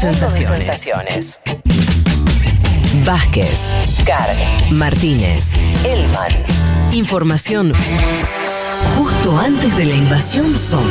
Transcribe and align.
sensaciones. 0.00 1.38
Vázquez, 3.06 3.50
Carg, 4.04 4.34
Martínez, 4.72 5.44
Elman. 5.84 6.32
Información 6.92 7.72
justo 8.96 9.38
antes 9.38 9.76
de 9.76 9.84
la 9.84 9.94
invasión 9.94 10.56
zombie. 10.56 10.90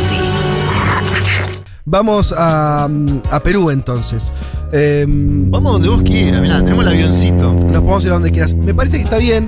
Vamos 1.86 2.34
a, 2.38 2.88
a 3.30 3.40
Perú 3.42 3.70
entonces. 3.72 4.32
Em, 4.72 5.52
Vamos 5.52 5.74
donde 5.74 5.90
vos 5.90 6.02
quieras, 6.04 6.42
mirá, 6.42 6.60
tenemos 6.60 6.86
el 6.86 6.92
avioncito. 6.94 7.54
nos 7.54 7.82
podemos 7.82 8.06
ir 8.06 8.12
a 8.12 8.14
donde 8.14 8.32
quieras. 8.32 8.54
Me 8.56 8.74
parece 8.74 8.98
que 8.98 9.04
está 9.04 9.18
bien 9.18 9.48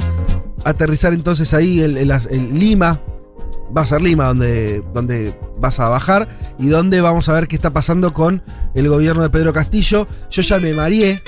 aterrizar 0.65 1.13
entonces 1.13 1.53
ahí 1.53 1.77
las- 2.05 2.25
en 2.27 2.59
Lima. 2.59 2.99
Va 3.75 3.83
a 3.83 3.85
ser 3.85 4.01
Lima 4.01 4.25
donde, 4.25 4.83
donde 4.93 5.33
vas 5.59 5.79
a 5.79 5.89
bajar 5.89 6.27
y 6.59 6.67
donde 6.67 7.01
vamos 7.01 7.29
a 7.29 7.33
ver 7.33 7.47
qué 7.47 7.55
está 7.55 7.71
pasando 7.71 8.13
con 8.13 8.43
el 8.73 8.87
gobierno 8.87 9.23
de 9.23 9.29
Pedro 9.29 9.53
Castillo. 9.53 10.07
Yo 10.29 10.41
ya 10.41 10.59
me 10.59 10.73
mareé, 10.73 11.21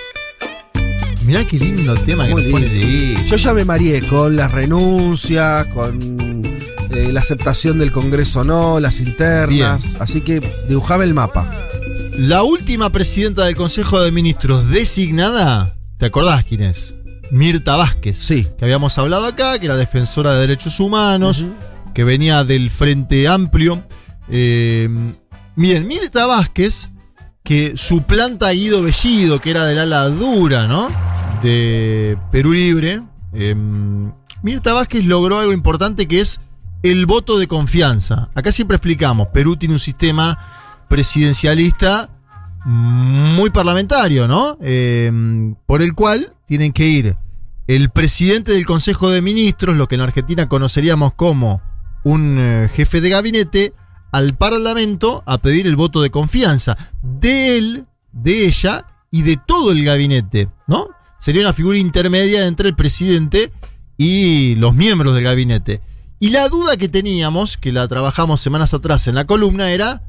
Mirá 1.28 1.46
qué 1.46 1.60
lindo 1.60 1.94
tema 1.96 2.26
que 2.26 2.32
Muy 2.32 2.44
nos 2.44 2.52
pone 2.54 2.70
lindo. 2.70 3.20
de 3.20 3.28
yo 3.28 3.36
ya 3.36 3.54
me 3.54 3.66
mareé 3.66 4.02
con 4.08 4.38
las 4.38 4.50
renuncias, 4.50 5.66
con 5.68 6.42
eh, 6.90 7.12
la 7.12 7.20
aceptación 7.20 7.80
del 7.80 7.92
Congreso 7.92 8.46
no, 8.46 8.80
las 8.80 9.02
internas. 9.02 9.98
Así 10.00 10.22
que 10.22 10.40
dibujame 10.70 11.04
el 11.04 11.14
mapa. 11.14 11.52
La 12.18 12.44
última 12.44 12.92
presidenta 12.92 13.44
del 13.44 13.58
Consejo 13.58 14.00
de 14.00 14.12
Ministros 14.14 14.70
designada, 14.70 15.76
¿te 15.98 16.06
acordás 16.06 16.46
quién 16.46 16.62
es? 16.64 16.96
Mirta 17.30 17.76
Vázquez. 17.76 18.18
Sí. 18.18 18.48
Que 18.58 18.64
habíamos 18.64 18.98
hablado 18.98 19.26
acá, 19.26 19.60
que 19.60 19.66
era 19.66 19.76
defensora 19.76 20.34
de 20.34 20.40
derechos 20.40 20.80
humanos, 20.80 21.46
que 21.94 22.06
venía 22.06 22.46
del 22.46 22.70
Frente 22.70 23.28
Amplio. 23.28 23.84
Eh, 24.30 24.90
bien, 25.56 25.88
Mirta 25.88 26.26
Vázquez, 26.26 26.90
que 27.44 27.74
suplanta 27.76 28.48
a 28.48 28.52
Guido 28.52 28.82
Bellido, 28.82 29.40
que 29.40 29.52
era 29.52 29.66
del 29.66 29.80
ala 29.80 30.10
dura, 30.10 30.68
¿no? 30.68 30.88
De 31.42 32.18
Perú 32.32 32.54
Libre. 32.54 33.02
Eh, 33.34 33.56
Mirta 34.44 34.74
logró 35.04 35.40
algo 35.40 35.54
importante 35.54 36.08
que 36.08 36.22
es 36.22 36.40
el 36.84 37.06
voto 37.06 37.38
de 37.38 37.48
confianza. 37.48 38.30
Acá 38.36 38.52
siempre 38.52 38.76
explicamos, 38.76 39.28
Perú 39.34 39.58
tiene 39.58 39.76
un 39.76 39.80
sistema 39.80 40.86
presidencialista 40.88 42.10
muy 42.66 43.50
parlamentario, 43.50 44.28
¿no? 44.28 44.58
Eh, 44.62 45.12
por 45.66 45.82
el 45.82 45.94
cual 45.94 46.34
tienen 46.46 46.74
que 46.74 46.88
ir 46.88 47.18
el 47.68 47.90
presidente 47.90 48.54
del 48.54 48.66
Consejo 48.66 49.10
de 49.10 49.22
Ministros, 49.22 49.76
lo 49.76 49.88
que 49.88 49.96
en 49.96 50.02
Argentina 50.02 50.48
conoceríamos 50.48 51.14
como 51.14 51.62
un 52.04 52.38
eh, 52.40 52.70
jefe 52.74 53.02
de 53.02 53.10
gabinete, 53.10 53.74
al 54.12 54.36
Parlamento 54.36 55.24
a 55.26 55.38
pedir 55.40 55.68
el 55.68 55.76
voto 55.76 56.02
de 56.02 56.10
confianza 56.10 56.78
de 57.02 57.58
él, 57.58 57.86
de 58.12 58.46
ella 58.46 58.86
y 59.12 59.22
de 59.24 59.38
todo 59.38 59.72
el 59.72 59.84
gabinete, 59.84 60.50
¿no? 60.68 60.88
Sería 61.20 61.42
una 61.42 61.54
figura 61.54 61.78
intermedia 61.78 62.46
entre 62.48 62.70
el 62.70 62.76
presidente 62.76 63.52
y 63.98 64.56
los 64.56 64.76
miembros 64.76 65.16
del 65.16 65.24
gabinete. 65.24 65.82
Y 66.20 66.30
la 66.30 66.48
duda 66.50 66.78
que 66.78 66.90
teníamos, 66.90 67.58
que 67.58 67.72
la 67.72 67.88
trabajamos 67.88 68.42
semanas 68.42 68.74
atrás 68.74 69.08
en 69.08 69.16
la 69.16 69.26
columna, 69.26 69.72
era 69.72 70.02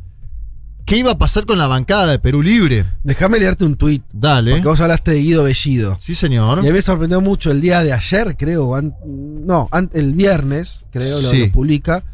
qué 0.86 0.96
iba 0.96 1.12
a 1.12 1.18
pasar 1.18 1.44
con 1.44 1.58
la 1.58 1.66
bancada 1.66 2.06
de 2.06 2.18
Perú 2.18 2.42
Libre. 2.42 2.86
Déjame 3.04 3.38
leerte 3.38 3.64
un 3.66 3.76
tuit. 3.76 4.02
Dale. 4.12 4.52
Porque 4.52 4.68
vos 4.68 4.80
hablaste 4.80 5.10
de 5.10 5.20
Guido 5.20 5.42
Bellido. 5.44 5.98
Sí, 6.00 6.14
señor. 6.14 6.62
Me 6.62 6.82
sorprendió 6.82 7.20
mucho 7.20 7.50
el 7.50 7.60
día 7.60 7.82
de 7.82 7.92
ayer, 7.92 8.36
creo. 8.38 8.80
no, 9.06 9.68
el 9.92 10.14
viernes, 10.14 10.84
creo, 10.90 11.20
lo, 11.20 11.28
Sí. 11.28 11.46
lo 11.46 11.52
publica. 11.52 12.04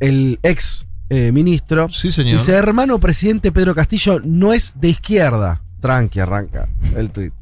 El 0.00 0.38
ex 0.42 0.86
eh, 1.10 1.32
ministro. 1.32 1.88
Sí, 1.90 2.10
señor. 2.10 2.38
Dice, 2.38 2.52
hermano 2.52 2.98
presidente 3.00 3.52
Pedro 3.52 3.74
Castillo 3.74 4.20
no 4.24 4.52
es 4.52 4.74
de 4.76 4.88
izquierda. 4.88 5.62
Tranqui, 5.80 6.20
arranca 6.20 6.68
el 6.96 7.10
tuit. 7.10 7.32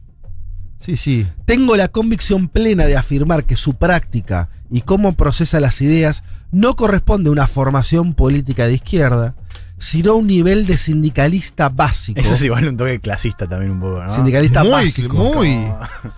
Sí, 0.79 0.97
sí. 0.97 1.27
Tengo 1.47 1.77
la 1.77 1.89
convicción 1.89 2.49
plena 2.49 2.85
de 2.85 2.97
afirmar 2.97 3.45
que 3.45 3.57
su 3.57 3.75
práctica 3.75 4.51
y 4.71 4.83
cómo 4.83 5.13
procesa 5.13 5.59
las 5.59 5.81
ideas 5.81 6.23
no 6.53 6.77
corresponde 6.77 7.29
a 7.29 7.33
una 7.33 7.47
formación 7.47 8.15
política 8.15 8.67
de 8.67 8.75
izquierda, 8.75 9.35
sino 9.79 10.13
a 10.13 10.15
un 10.15 10.27
nivel 10.27 10.67
de 10.67 10.77
sindicalista 10.77 11.69
básico. 11.69 12.19
Eso 12.21 12.35
es 12.35 12.43
igual 12.43 12.67
un 12.69 12.77
toque 12.77 12.99
clasista 13.01 13.47
también 13.49 13.73
un 13.73 13.81
poco, 13.81 14.03
¿no? 14.03 14.15
Sindicalista 14.15 14.63
muy, 14.63 14.73
básico. 14.73 15.15
muy, 15.17 15.67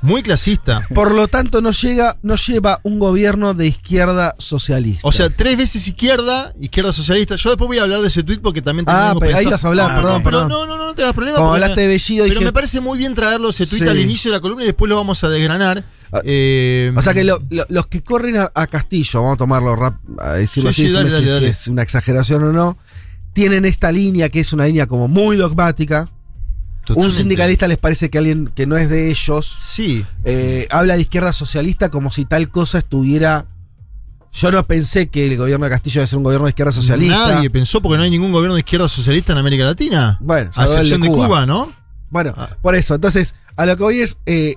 muy 0.02 0.22
clasista. 0.22 0.82
Por 0.94 1.12
lo 1.14 1.26
tanto, 1.28 1.60
no 1.60 1.70
llega, 1.72 2.16
no 2.22 2.36
lleva 2.36 2.80
un 2.84 2.98
gobierno 2.98 3.54
de 3.54 3.66
izquierda 3.66 4.34
socialista. 4.38 5.06
O 5.08 5.12
sea, 5.12 5.28
tres 5.30 5.56
veces 5.58 5.86
izquierda, 5.88 6.54
izquierda 6.60 6.92
socialista. 6.92 7.36
Yo 7.36 7.50
después 7.50 7.66
voy 7.68 7.78
a 7.78 7.82
hablar 7.82 8.00
de 8.00 8.08
ese 8.08 8.22
tweet 8.22 8.38
porque 8.38 8.62
también 8.62 8.84
ah, 8.88 9.14
pero 9.18 9.36
ahí 9.36 9.46
vas 9.46 9.64
a 9.64 9.68
hablar, 9.68 9.90
Ah, 9.90 9.94
perdón, 9.96 10.22
perdón. 10.22 10.48
no, 10.48 10.66
no, 10.66 10.76
no, 10.76 10.86
no 10.86 10.94
te 10.94 11.02
das 11.02 11.12
problema. 11.12 11.36
Como 11.38 11.52
hablaste 11.54 11.80
de 11.80 11.86
Bellido, 11.88 12.24
Pero 12.24 12.34
dije- 12.40 12.44
me 12.46 12.52
parece 12.52 12.80
muy 12.80 12.96
bien 12.98 13.14
traerlo 13.14 13.50
ese 13.50 13.66
tweet 13.66 13.82
Sí. 13.82 13.88
al 13.88 13.98
inicio 13.98 14.30
de 14.30 14.36
la 14.36 14.40
columna 14.40 14.64
y 14.64 14.66
después 14.68 14.88
lo 14.88 14.96
vamos 14.96 15.22
a 15.24 15.28
desgranar. 15.28 15.84
Ah, 16.12 16.20
Eh, 16.24 16.90
O 16.96 17.02
sea 17.02 17.12
que 17.12 17.22
lo- 17.22 17.38
lo- 17.50 17.66
los 17.68 17.86
que 17.86 18.02
corren 18.02 18.38
a, 18.38 18.50
a 18.54 18.66
Castillo, 18.66 19.20
vamos 19.20 19.34
a 19.34 19.38
tomarlo 19.38 19.76
rap, 19.76 19.96
a 20.18 20.32
decirlo 20.34 20.72
Sí, 20.72 20.82
así, 20.84 20.88
sí, 20.88 20.94
dale, 20.94 21.10
decirme 21.10 21.30
dale, 21.32 21.46
si, 21.46 21.50
es 21.50 21.68
una 21.68 21.82
exageración 21.82 22.44
o 22.44 22.52
no, 22.52 22.78
tienen 23.38 23.64
esta 23.64 23.92
línea 23.92 24.28
que 24.30 24.40
es 24.40 24.52
una 24.52 24.66
línea 24.66 24.88
como 24.88 25.06
muy 25.06 25.36
dogmática. 25.36 26.08
Un 26.96 27.12
sindicalista 27.12 27.68
les 27.68 27.78
parece 27.78 28.10
que 28.10 28.18
alguien 28.18 28.50
que 28.52 28.66
no 28.66 28.76
es 28.76 28.88
de 28.90 29.10
ellos 29.10 29.46
Sí. 29.60 30.04
eh, 30.24 30.66
habla 30.72 30.96
de 30.96 31.02
izquierda 31.02 31.32
socialista 31.32 31.88
como 31.88 32.10
si 32.10 32.24
tal 32.24 32.48
cosa 32.50 32.78
estuviera. 32.78 33.46
Yo 34.32 34.50
no 34.50 34.66
pensé 34.66 35.08
que 35.08 35.28
el 35.30 35.36
gobierno 35.36 35.66
de 35.66 35.70
Castillo 35.70 36.00
debe 36.00 36.06
ser 36.08 36.16
un 36.16 36.24
gobierno 36.24 36.46
de 36.46 36.50
izquierda 36.50 36.72
socialista. 36.72 37.34
Nadie 37.34 37.48
pensó 37.48 37.80
porque 37.80 37.96
no 37.96 38.02
hay 38.02 38.10
ningún 38.10 38.32
gobierno 38.32 38.54
de 38.56 38.60
izquierda 38.62 38.88
socialista 38.88 39.32
en 39.34 39.38
América 39.38 39.62
Latina. 39.64 40.18
Bueno, 40.20 40.50
A 40.56 40.64
excepción 40.64 41.00
de 41.00 41.06
Cuba. 41.08 41.46
¿no? 41.46 41.72
Bueno, 42.10 42.34
Ah. 42.36 42.48
por 42.60 42.74
eso. 42.74 42.96
Entonces, 42.96 43.36
a 43.54 43.66
lo 43.66 43.76
que 43.76 43.82
voy 43.84 44.00
es. 44.00 44.18
eh, 44.26 44.56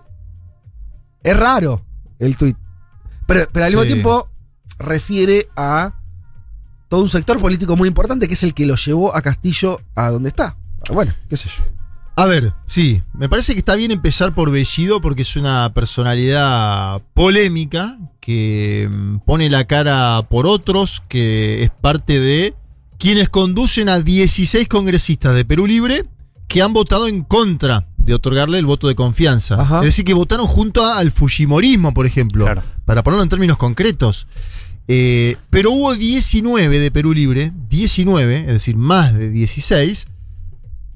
es 1.23 1.37
raro 1.37 1.85
el 2.17 2.35
tuit. 2.35 2.57
Pero, 3.27 3.45
pero 3.51 3.65
al 3.65 3.71
mismo 3.73 3.85
tiempo 3.85 4.27
refiere 4.79 5.49
a 5.55 5.93
todo 6.91 7.01
un 7.03 7.09
sector 7.09 7.39
político 7.39 7.77
muy 7.77 7.87
importante 7.87 8.27
que 8.27 8.33
es 8.33 8.43
el 8.43 8.53
que 8.53 8.65
lo 8.65 8.75
llevó 8.75 9.15
a 9.15 9.21
Castillo 9.21 9.79
a 9.95 10.09
donde 10.09 10.27
está. 10.27 10.57
Bueno, 10.91 11.13
qué 11.29 11.37
sé 11.37 11.47
yo. 11.47 11.63
A 12.17 12.25
ver, 12.25 12.53
sí, 12.65 13.01
me 13.13 13.29
parece 13.29 13.53
que 13.53 13.59
está 13.59 13.75
bien 13.75 13.91
empezar 13.91 14.33
por 14.35 14.51
Bellido 14.51 14.99
porque 14.99 15.21
es 15.21 15.37
una 15.37 15.71
personalidad 15.73 17.01
polémica 17.13 17.97
que 18.19 18.89
mm, 18.91 19.19
pone 19.19 19.49
la 19.49 19.63
cara 19.67 20.21
por 20.29 20.45
otros, 20.45 21.01
que 21.07 21.63
es 21.63 21.71
parte 21.71 22.19
de 22.19 22.53
quienes 22.99 23.29
conducen 23.29 23.87
a 23.87 23.99
16 23.99 24.67
congresistas 24.67 25.33
de 25.33 25.45
Perú 25.45 25.67
Libre 25.67 26.03
que 26.49 26.61
han 26.61 26.73
votado 26.73 27.07
en 27.07 27.23
contra 27.23 27.87
de 27.95 28.13
otorgarle 28.13 28.59
el 28.59 28.65
voto 28.65 28.89
de 28.89 28.95
confianza. 28.95 29.55
Ajá. 29.61 29.77
Es 29.79 29.85
decir, 29.85 30.03
que 30.03 30.13
votaron 30.13 30.45
junto 30.47 30.83
a- 30.85 30.97
al 30.97 31.11
Fujimorismo, 31.11 31.93
por 31.93 32.05
ejemplo, 32.05 32.43
Claro. 32.43 32.63
para 32.83 33.01
ponerlo 33.01 33.23
en 33.23 33.29
términos 33.29 33.57
concretos. 33.57 34.27
Eh, 34.93 35.37
pero 35.49 35.71
hubo 35.71 35.95
19 35.95 36.77
de 36.77 36.91
Perú 36.91 37.13
Libre, 37.13 37.53
19, 37.69 38.41
es 38.41 38.47
decir, 38.47 38.75
más 38.75 39.13
de 39.13 39.29
16, 39.29 40.05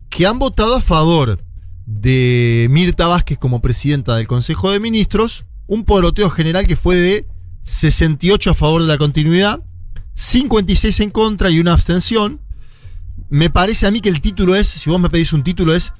que 0.09 0.27
han 0.27 0.37
votado 0.37 0.75
a 0.75 0.81
favor 0.81 1.41
de 1.85 2.67
Mirta 2.69 3.07
Vázquez 3.07 3.37
como 3.37 3.61
presidenta 3.61 4.17
del 4.17 4.27
Consejo 4.27 4.69
de 4.69 4.81
Ministros, 4.81 5.45
un 5.65 5.85
poroteo 5.85 6.29
general 6.29 6.67
que 6.67 6.75
fue 6.75 6.97
de 6.97 7.25
68 7.63 8.51
a 8.51 8.53
favor 8.53 8.81
de 8.81 8.89
la 8.89 8.97
continuidad, 8.97 9.63
56 10.15 10.99
en 10.99 11.09
contra 11.09 11.49
y 11.49 11.61
una 11.61 11.71
abstención. 11.71 12.41
Me 13.29 13.49
parece 13.49 13.87
a 13.87 13.91
mí 13.91 14.01
que 14.01 14.09
el 14.09 14.19
título 14.19 14.57
es, 14.57 14.67
si 14.67 14.89
vos 14.89 14.99
me 14.99 15.09
pedís 15.09 15.31
un 15.31 15.45
título, 15.45 15.73
es 15.73 15.93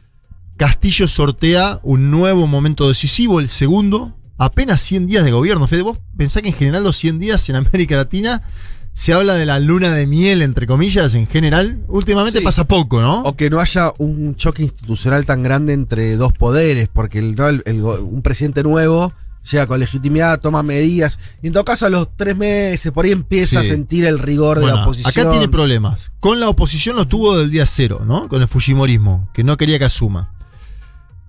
Castillo 0.57 1.07
sortea 1.07 1.79
un 1.81 2.11
nuevo 2.11 2.45
momento 2.45 2.89
decisivo, 2.89 3.39
el 3.39 3.47
segundo, 3.47 4.14
apenas 4.37 4.81
100 4.81 5.07
días 5.07 5.23
de 5.23 5.31
gobierno. 5.31 5.67
Fede, 5.67 5.81
vos 5.81 5.97
pensás 6.17 6.41
que 6.41 6.49
en 6.49 6.55
general 6.55 6.83
los 6.83 6.97
100 6.97 7.19
días 7.19 7.47
en 7.49 7.55
América 7.55 7.95
Latina 7.95 8.41
se 8.93 9.11
habla 9.13 9.33
de 9.33 9.45
la 9.45 9.59
luna 9.59 9.91
de 9.93 10.07
miel, 10.07 10.41
entre 10.41 10.67
comillas, 10.67 11.15
en 11.15 11.27
general. 11.27 11.79
Últimamente 11.89 12.39
Sí. 12.39 12.43
pasa 12.45 12.65
poco, 12.67 13.01
¿no? 13.01 13.23
O 13.23 13.35
que 13.35 13.49
no 13.49 13.59
haya 13.59 13.91
un 13.97 14.35
choque 14.35 14.63
institucional 14.63 15.25
tan 15.25 15.43
grande 15.43 15.73
entre 15.73 16.15
dos 16.15 16.31
poderes, 16.31 16.87
porque 16.91 17.19
el, 17.19 17.35
¿no? 17.35 17.47
el- 17.49 17.61
el 17.65 17.81
go- 17.81 17.99
un 18.01 18.21
presidente 18.21 18.63
nuevo 18.63 19.11
llega 19.51 19.67
con 19.67 19.79
legitimidad, 19.79 20.39
toma 20.39 20.63
medidas, 20.63 21.19
y 21.43 21.47
en 21.47 21.53
todo 21.53 21.65
caso 21.65 21.85
a 21.85 21.89
los 21.89 22.15
tres 22.15 22.35
meses 22.37 22.91
por 22.93 23.05
ahí 23.05 23.11
empieza 23.11 23.61
Sí. 23.61 23.67
a 23.67 23.69
sentir 23.69 24.05
el 24.05 24.17
rigor 24.17 24.59
de 24.59 24.65
la 24.67 24.81
oposición. 24.81 25.11
Acá 25.11 25.29
tiene 25.29 25.49
problemas. 25.49 26.11
Con 26.21 26.39
la 26.39 26.47
oposición 26.49 26.95
lo 26.95 27.05
tuvo 27.07 27.37
del 27.37 27.51
día 27.51 27.65
cero, 27.65 28.01
¿no? 28.07 28.27
Con 28.29 28.41
el 28.41 28.47
Fujimorismo, 28.47 29.29
que 29.33 29.43
no 29.43 29.55
quería 29.57 29.77
que 29.77 29.85
asuma. 29.85 30.31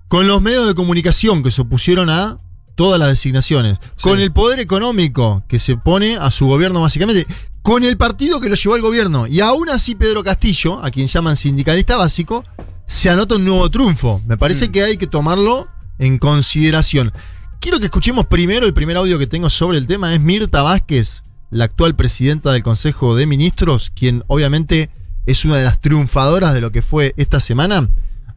Con 0.07 0.25
los 0.27 0.41
medios 0.41 0.65
de 0.67 0.73
comunicación 0.73 1.43
que 1.43 1.51
se 1.51 1.61
opusieron 1.61 2.09
a 2.09 2.39
todas 2.77 2.99
las 2.99 3.09
designaciones. 3.09 3.79
Con 4.01 4.21
el 4.21 4.31
poder 4.31 4.59
económico 4.59 5.43
que 5.49 5.59
se 5.59 5.75
pone 5.75 6.15
a 6.15 6.31
su 6.31 6.45
gobierno 6.45 6.81
básicamente. 6.81 7.27
Con 7.61 7.83
el 7.83 7.97
partido 7.97 8.39
que 8.39 8.47
lo 8.47 8.55
llevó 8.55 8.75
al 8.75 8.81
gobierno. 8.81 9.27
Y 9.27 9.41
aún 9.41 9.67
así 9.67 9.95
Pedro 9.95 10.23
Castillo, 10.23 10.81
a 10.81 10.91
quien 10.91 11.07
llaman 11.07 11.35
sindicalista 11.35 11.97
básico, 11.97 12.45
se 12.85 13.09
anota 13.09 13.35
un 13.35 13.43
nuevo 13.43 13.69
triunfo. 13.69 14.21
Me 14.25 14.37
parece 14.37 14.71
que 14.71 14.83
hay 14.83 14.95
que 14.95 15.07
tomarlo 15.07 15.67
en 15.99 16.19
consideración. 16.19 17.11
Quiero 17.59 17.79
que 17.79 17.85
escuchemos 17.85 18.27
primero 18.27 18.65
el 18.65 18.73
primer 18.73 18.95
audio 18.95 19.19
que 19.19 19.27
tengo 19.27 19.49
sobre 19.49 19.79
el 19.79 19.87
tema. 19.87 20.13
Es 20.13 20.21
Mirta 20.21 20.61
Vázquez, 20.61 21.23
la 21.49 21.65
actual 21.65 21.95
presidenta 21.95 22.51
del 22.51 22.63
Consejo 22.63 23.15
de 23.15 23.25
Ministros, 23.25 23.91
quien 23.93 24.23
obviamente 24.27 24.91
es 25.25 25.43
una 25.43 25.57
de 25.57 25.63
las 25.63 25.81
triunfadoras 25.81 26.53
de 26.53 26.61
lo 26.61 26.71
que 26.71 26.83
fue 26.83 27.13
esta 27.17 27.39
semana, 27.39 27.89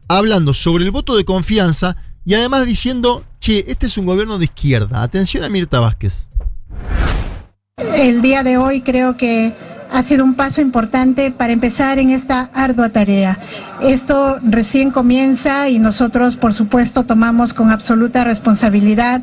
hablando 0.09 0.53
sobre 0.53 0.83
el 0.83 0.91
voto 0.91 1.15
de 1.15 1.23
confianza 1.23 1.95
y 2.25 2.33
además 2.33 2.65
diciendo, 2.65 3.23
che, 3.41 3.65
este 3.67 3.87
es 3.87 3.97
un 3.97 4.05
gobierno 4.05 4.37
de 4.37 4.45
izquierda. 4.45 5.01
Atención 5.01 5.43
a 5.43 5.49
Mirta 5.49 5.79
Vázquez. 5.79 6.29
El 7.77 8.21
día 8.21 8.43
de 8.43 8.57
hoy 8.57 8.81
creo 8.81 9.17
que 9.17 9.53
ha 9.91 10.03
sido 10.03 10.23
un 10.23 10.35
paso 10.35 10.61
importante 10.61 11.31
para 11.31 11.51
empezar 11.51 11.99
en 11.99 12.11
esta 12.11 12.49
ardua 12.53 12.89
tarea. 12.89 13.37
Esto 13.81 14.37
recién 14.41 14.91
comienza 14.91 15.67
y 15.67 15.79
nosotros, 15.79 16.37
por 16.37 16.53
supuesto, 16.53 17.03
tomamos 17.03 17.53
con 17.53 17.71
absoluta 17.71 18.23
responsabilidad 18.23 19.21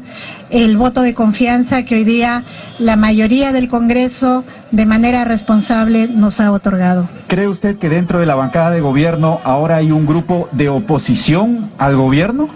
el 0.51 0.77
voto 0.77 1.01
de 1.01 1.15
confianza 1.15 1.85
que 1.85 1.95
hoy 1.95 2.05
día 2.05 2.45
la 2.79 2.97
mayoría 2.97 3.53
del 3.53 3.69
Congreso 3.69 4.45
de 4.71 4.85
manera 4.85 5.25
responsable 5.25 6.09
nos 6.09 6.39
ha 6.41 6.53
otorgado. 6.53 7.09
¿Cree 7.29 7.49
usted 7.49 7.79
que 7.79 7.89
dentro 7.89 8.19
de 8.19 8.27
la 8.27 8.35
bancada 8.35 8.71
de 8.73 8.81
gobierno 8.81 9.41
ahora 9.45 9.77
hay 9.77 9.91
un 9.91 10.07
grupo 10.07 10.49
de 10.53 10.69
oposición 10.69 11.71
al 11.79 11.97
gobierno? 11.97 12.49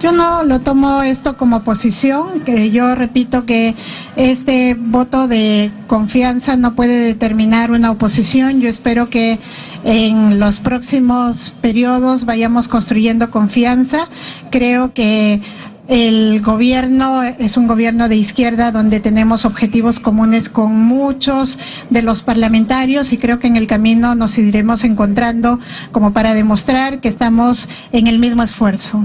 Yo 0.00 0.12
no 0.12 0.44
lo 0.44 0.60
tomo 0.60 1.02
esto 1.02 1.36
como 1.36 1.62
posición, 1.62 2.40
que 2.40 2.70
yo 2.70 2.94
repito 2.94 3.44
que 3.44 3.74
este 4.16 4.72
voto 4.72 5.28
de 5.28 5.70
confianza 5.88 6.56
no 6.56 6.74
puede 6.74 7.00
determinar 7.00 7.70
una 7.70 7.90
oposición. 7.90 8.62
Yo 8.62 8.70
espero 8.70 9.10
que 9.10 9.38
en 9.84 10.40
los 10.40 10.58
próximos 10.60 11.54
periodos 11.60 12.24
vayamos 12.24 12.66
construyendo 12.66 13.30
confianza. 13.30 14.08
Creo 14.50 14.94
que 14.94 15.42
el 15.86 16.40
gobierno 16.40 17.22
es 17.22 17.58
un 17.58 17.66
gobierno 17.66 18.08
de 18.08 18.16
izquierda 18.16 18.72
donde 18.72 19.00
tenemos 19.00 19.44
objetivos 19.44 20.00
comunes 20.00 20.48
con 20.48 20.80
muchos 20.80 21.58
de 21.90 22.00
los 22.00 22.22
parlamentarios 22.22 23.12
y 23.12 23.18
creo 23.18 23.38
que 23.38 23.48
en 23.48 23.56
el 23.56 23.66
camino 23.66 24.14
nos 24.14 24.38
iremos 24.38 24.82
encontrando 24.82 25.58
como 25.92 26.14
para 26.14 26.32
demostrar 26.32 27.00
que 27.00 27.08
estamos 27.08 27.68
en 27.92 28.06
el 28.06 28.18
mismo 28.18 28.42
esfuerzo. 28.42 29.04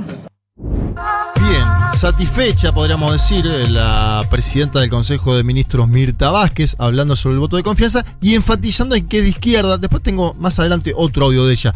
Bien, 0.58 1.64
satisfecha, 1.94 2.72
podríamos 2.74 3.12
decir, 3.12 3.46
la 3.70 4.22
presidenta 4.30 4.80
del 4.80 4.90
Consejo 4.90 5.36
de 5.36 5.44
Ministros, 5.44 5.88
Mirta 5.88 6.32
Vázquez, 6.32 6.76
hablando 6.80 7.16
sobre 7.16 7.34
el 7.34 7.40
voto 7.40 7.58
de 7.58 7.64
confianza 7.64 8.06
y 8.22 8.36
enfatizando 8.36 8.96
en 8.96 9.06
que 9.06 9.22
de 9.22 9.30
izquierda, 9.30 9.78
después 9.78 10.02
tengo 10.02 10.34
más 10.36 10.58
adelante 10.60 10.94
otro 10.96 11.26
audio 11.26 11.46
de 11.46 11.54
ella. 11.54 11.74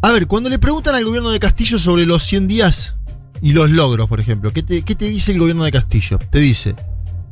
A 0.00 0.12
ver, 0.12 0.26
cuando 0.26 0.48
le 0.48 0.58
preguntan 0.58 0.94
al 0.94 1.04
gobierno 1.04 1.30
de 1.30 1.38
Castillo 1.38 1.78
sobre 1.78 2.06
los 2.06 2.24
100 2.24 2.48
días 2.48 2.96
y 3.42 3.52
los 3.52 3.70
logros, 3.70 4.08
por 4.08 4.20
ejemplo, 4.20 4.50
¿qué 4.50 4.62
te, 4.62 4.82
qué 4.82 4.94
te 4.94 5.04
dice 5.04 5.32
el 5.32 5.38
gobierno 5.38 5.64
de 5.64 5.72
Castillo? 5.72 6.18
Te 6.18 6.38
dice, 6.38 6.74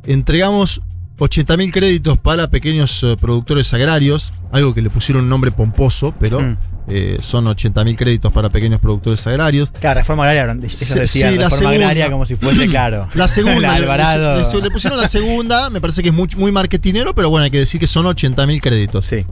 entregamos 0.05 0.81
80.000 1.17 1.71
créditos 1.71 2.19
para 2.19 2.49
pequeños 2.49 3.01
eh, 3.03 3.17
productores 3.19 3.73
agrarios, 3.73 4.33
algo 4.51 4.73
que 4.75 4.81
le 4.83 4.91
pusieron 4.91 5.23
un 5.23 5.29
nombre 5.29 5.51
pomposo, 5.51 6.13
pero 6.19 6.41
Mm. 6.41 6.57
Eh, 6.87 7.19
son 7.21 7.45
80.000 7.45 7.95
créditos 7.97 8.31
para 8.31 8.49
pequeños 8.49 8.79
productores 8.79 9.25
agrarios. 9.27 9.71
Claro, 9.71 9.99
reforma 9.99 10.23
agraria, 10.29 10.53
eso 10.67 10.85
Sí, 10.93 10.99
decía, 10.99 11.29
sí, 11.31 11.35
la 11.35 11.43
reforma 11.49 11.57
segunda. 11.71 11.73
agraria 11.89 12.11
como 12.11 12.25
si 12.25 12.35
fuese, 12.37 12.67
claro. 12.67 13.09
La 13.13 13.27
segunda, 13.27 13.59
La 13.61 13.73
Alvarado. 13.75 14.37
le, 14.41 14.43
le- 14.43 14.61
le 14.61 14.71
pusieron 14.71 14.99
la 14.99 15.07
segunda, 15.07 15.69
me 15.69 15.81
parece 15.81 16.01
que 16.01 16.09
es 16.09 16.15
muy, 16.15 16.27
muy 16.37 16.51
marketinero, 16.51 17.13
pero 17.13 17.29
bueno, 17.29 17.43
hay 17.45 17.51
que 17.51 17.59
decir 17.59 17.79
que 17.79 17.87
son 17.87 18.05
80.000 18.05 18.61
créditos. 18.61 19.05
Sí. 19.05 19.25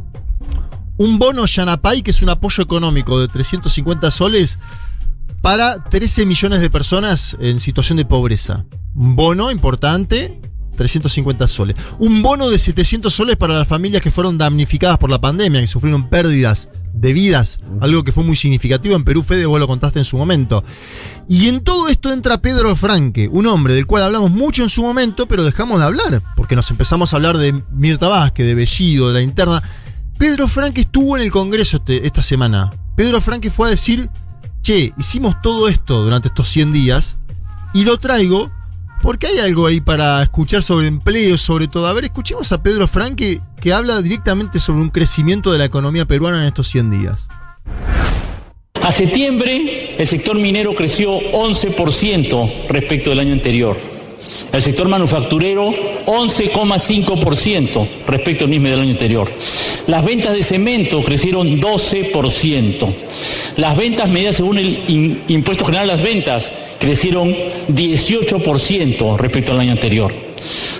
Un 0.97 1.19
bono 1.19 1.45
Yanapay, 1.45 2.01
que 2.01 2.11
es 2.11 2.21
un 2.21 2.29
apoyo 2.29 2.63
económico 2.63 3.19
de 3.19 3.27
350 3.27 4.11
soles 4.11 4.59
para 5.41 5.83
13 5.83 6.25
millones 6.25 6.61
de 6.61 6.69
personas 6.69 7.35
en 7.39 7.59
situación 7.59 7.97
de 7.97 8.05
pobreza. 8.05 8.65
Un 8.95 9.15
bono 9.15 9.51
importante, 9.51 10.39
350 10.77 11.47
soles. 11.49 11.75
Un 11.99 12.21
bono 12.21 12.49
de 12.49 12.57
700 12.57 13.13
soles 13.13 13.35
para 13.35 13.53
las 13.53 13.67
familias 13.67 14.01
que 14.01 14.09
fueron 14.11 14.37
damnificadas 14.37 14.97
por 14.97 15.09
la 15.09 15.19
pandemia, 15.19 15.59
que 15.61 15.67
sufrieron 15.67 16.09
pérdidas 16.09 16.69
de 16.97 17.13
vidas, 17.13 17.59
algo 17.81 18.03
que 18.03 18.11
fue 18.11 18.23
muy 18.23 18.35
significativo 18.35 18.95
en 18.95 19.03
Perú, 19.03 19.21
Fede, 19.23 19.45
vos 19.45 19.59
lo 19.59 19.67
contaste 19.67 19.99
en 19.99 20.05
su 20.05 20.17
momento. 20.17 20.63
Y 21.27 21.47
en 21.47 21.61
todo 21.63 21.87
esto 21.89 22.11
entra 22.11 22.41
Pedro 22.41 22.75
Franque, 22.75 23.27
un 23.27 23.45
hombre 23.47 23.73
del 23.73 23.85
cual 23.85 24.03
hablamos 24.03 24.31
mucho 24.31 24.63
en 24.63 24.69
su 24.69 24.81
momento, 24.81 25.27
pero 25.27 25.43
dejamos 25.43 25.79
de 25.79 25.85
hablar, 25.85 26.21
porque 26.35 26.55
nos 26.55 26.69
empezamos 26.71 27.13
a 27.13 27.17
hablar 27.17 27.37
de 27.37 27.61
Mirta 27.71 28.07
Vázquez, 28.07 28.45
de 28.45 28.55
Bellido, 28.55 29.09
de 29.09 29.13
la 29.15 29.21
interna. 29.21 29.61
Pedro 30.17 30.47
Franque 30.47 30.81
estuvo 30.81 31.17
en 31.17 31.23
el 31.23 31.31
Congreso 31.31 31.77
este- 31.77 32.05
esta 32.07 32.21
semana. 32.21 32.71
Pedro 32.95 33.19
Franque 33.19 33.51
fue 33.51 33.67
a 33.67 33.71
decir, 33.71 34.09
che, 34.61 34.93
hicimos 34.97 35.41
todo 35.41 35.67
esto 35.67 36.03
durante 36.03 36.29
estos 36.29 36.49
100 36.49 36.71
días 36.71 37.17
y 37.73 37.83
lo 37.83 37.97
traigo 37.97 38.51
porque 39.05 39.27
hay 39.27 39.37
algo 39.37 39.67
ahí 39.67 39.81
para 39.81 40.23
escuchar 40.23 40.63
sobre 40.63 40.87
empleo, 40.87 41.37
sobre 41.37 41.67
todo. 41.67 41.85
A 41.85 41.93
ver, 41.93 42.05
escuchemos 42.05 42.51
a 42.51 42.63
Pedro 42.63 42.87
Franque 42.87 43.39
que 43.61 43.71
habla 43.71 44.01
directamente 44.01 44.57
sobre 44.57 44.81
un 44.81 44.89
crecimiento 44.89 45.51
de 45.51 45.59
la 45.59 45.65
economía 45.65 46.05
peruana 46.05 46.39
en 46.39 46.45
estos 46.45 46.67
100 46.69 46.89
días. 46.89 47.27
A 48.81 48.91
septiembre, 48.91 49.95
el 49.99 50.07
sector 50.07 50.35
minero 50.37 50.73
creció 50.73 51.19
11% 51.19 52.67
respecto 52.67 53.11
del 53.11 53.19
año 53.19 53.33
anterior. 53.33 53.77
El 54.51 54.63
sector 54.63 54.87
manufacturero, 54.87 55.71
11,5% 56.07 57.87
respecto 58.07 58.45
al 58.45 58.49
mismo 58.49 58.69
del 58.69 58.79
año 58.79 58.91
anterior. 58.91 59.31
Las 59.85 60.03
ventas 60.03 60.33
de 60.33 60.41
cemento 60.41 61.03
crecieron 61.03 61.61
12%. 61.61 62.95
Las 63.57 63.77
ventas 63.77 64.09
medidas 64.09 64.37
según 64.37 64.57
el 64.57 65.21
impuesto 65.27 65.65
general 65.65 65.91
a 65.91 65.93
las 65.93 66.03
ventas 66.03 66.51
crecieron 66.85 67.35
18% 67.67 69.17
respecto 69.17 69.53
al 69.53 69.59
año 69.59 69.71
anterior. 69.71 70.13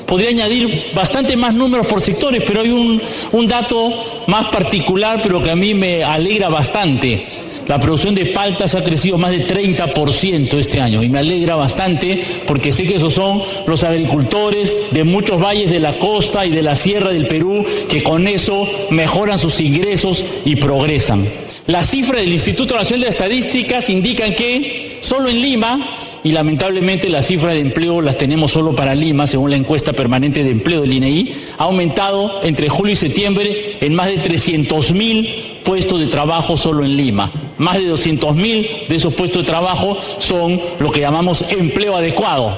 Podría 0.06 0.30
añadir 0.30 0.92
bastante 0.94 1.36
más 1.36 1.56
números 1.56 1.88
por 1.88 2.00
sectores, 2.00 2.44
pero 2.46 2.62
hay 2.62 2.70
un, 2.70 3.02
un 3.32 3.48
dato 3.48 4.24
más 4.28 4.50
particular, 4.50 5.20
pero 5.24 5.42
que 5.42 5.50
a 5.50 5.56
mí 5.56 5.74
me 5.74 6.04
alegra 6.04 6.50
bastante. 6.50 7.26
La 7.68 7.80
producción 7.80 8.14
de 8.14 8.28
paltas 8.28 8.76
ha 8.76 8.84
crecido 8.84 9.18
más 9.18 9.32
de 9.32 9.48
30% 9.48 10.54
este 10.60 10.80
año 10.80 11.02
y 11.02 11.10
me 11.10 11.18
alegra 11.18 11.56
bastante 11.56 12.24
porque 12.46 12.72
sé 12.72 12.84
que 12.84 12.98
esos 12.98 13.16
son 13.16 13.42
los 13.66 13.84
agricultores 13.84 14.76
de 14.92 15.04
muchos 15.04 15.42
valles 15.42 15.72
de 15.72 15.80
la 15.80 15.98
costa 15.98 16.46
y 16.46 16.52
de 16.52 16.62
la 16.62 16.76
sierra 16.76 17.10
del 17.10 17.26
Perú 17.26 17.66
que 17.90 18.04
con 18.04 18.28
eso 18.28 18.70
mejoran 18.92 19.40
sus 19.40 19.60
ingresos 19.60 20.24
y 20.46 20.58
progresan. 20.58 21.28
Las 21.66 21.90
cifras 21.90 22.22
del 22.22 22.34
Instituto 22.34 22.76
Nacional 22.76 23.06
de 23.06 23.10
Estadísticas 23.10 23.90
indican 23.90 24.36
que 24.36 24.85
solo 25.06 25.30
en 25.30 25.42
Lima 25.42 25.80
y 26.24 26.32
lamentablemente 26.32 27.10
las 27.10 27.28
cifras 27.28 27.54
de 27.54 27.60
empleo 27.60 28.02
las 28.02 28.18
tenemos 28.18 28.52
solo 28.52 28.76
para 28.76 28.96
Lima, 28.96 29.28
según 29.28 29.52
la 29.52 29.58
encuesta 29.58 29.94
permanente 29.94 30.44
de 30.44 30.50
empleo 30.50 30.82
del 30.82 30.94
INEI, 30.94 31.36
ha 31.60 31.66
aumentado 31.66 32.42
entre 32.44 32.68
julio 32.68 32.94
y 32.94 32.96
septiembre 32.96 33.78
en 33.80 33.94
más 33.94 34.08
de 34.08 34.18
300 34.18 34.92
mil 34.94 35.60
puestos 35.64 36.00
de 36.00 36.08
trabajo 36.08 36.58
solo 36.58 36.84
en 36.84 36.98
Lima. 36.98 37.32
Más 37.60 37.78
de 37.78 37.86
200 37.86 38.36
mil 38.36 38.68
de 38.90 38.96
esos 38.96 39.14
puestos 39.14 39.44
de 39.44 39.48
trabajo 39.48 39.98
son 40.18 40.60
lo 40.80 40.92
que 40.92 41.02
llamamos 41.02 41.46
empleo 41.50 41.96
adecuado. 41.96 42.58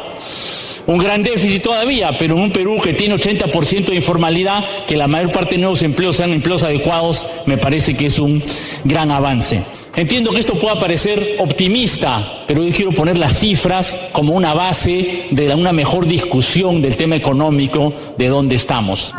Un 0.86 0.98
gran 1.00 1.22
déficit 1.22 1.62
todavía, 1.62 2.18
pero 2.18 2.36
en 2.36 2.44
un 2.44 2.52
Perú 2.52 2.80
que 2.82 2.94
tiene 2.94 3.16
80% 3.16 3.88
de 3.88 3.96
informalidad, 3.96 4.64
que 4.88 4.96
la 4.96 5.08
mayor 5.08 5.34
parte 5.34 5.56
de 5.56 5.62
nuevos 5.62 5.82
empleos 5.82 6.16
sean 6.16 6.32
empleos 6.32 6.64
adecuados, 6.64 7.28
me 7.46 7.58
parece 7.58 7.96
que 7.96 8.06
es 8.06 8.18
un 8.20 8.42
gran 8.86 9.12
avance. 9.12 9.77
Entiendo 9.98 10.30
que 10.30 10.40
esto 10.40 10.60
pueda 10.60 10.80
parecer 10.80 11.38
optimista, 11.40 12.44
pero 12.46 12.62
yo 12.62 12.72
quiero 12.72 12.92
poner 12.92 13.18
las 13.18 13.40
cifras 13.40 13.98
como 14.12 14.34
una 14.34 14.54
base 14.54 15.26
de 15.32 15.56
una 15.56 15.74
mejor 15.74 16.06
discusión 16.06 16.84
del 16.84 16.96
tema 16.96 17.16
económico 17.16 17.92
de 18.16 18.28
dónde 18.28 18.54
estamos. 18.54 19.12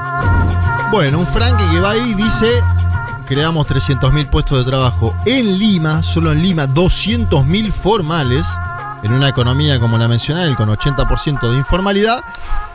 Bueno, 0.92 1.18
un 1.18 1.26
Franque 1.26 1.64
que 1.68 1.80
va 1.80 1.90
ahí 1.90 2.14
dice, 2.14 2.46
creamos 3.26 3.66
300.000 3.66 4.30
puestos 4.30 4.64
de 4.64 4.70
trabajo 4.70 5.16
en 5.26 5.58
Lima, 5.58 6.04
solo 6.04 6.30
en 6.30 6.44
Lima 6.44 6.68
200.000 6.68 7.72
formales, 7.72 8.46
en 9.02 9.12
una 9.12 9.28
economía 9.28 9.78
como 9.78 9.98
la 9.98 10.08
mencioné, 10.08 10.44
él, 10.44 10.56
con 10.56 10.68
80% 10.68 11.50
de 11.50 11.56
informalidad, 11.56 12.24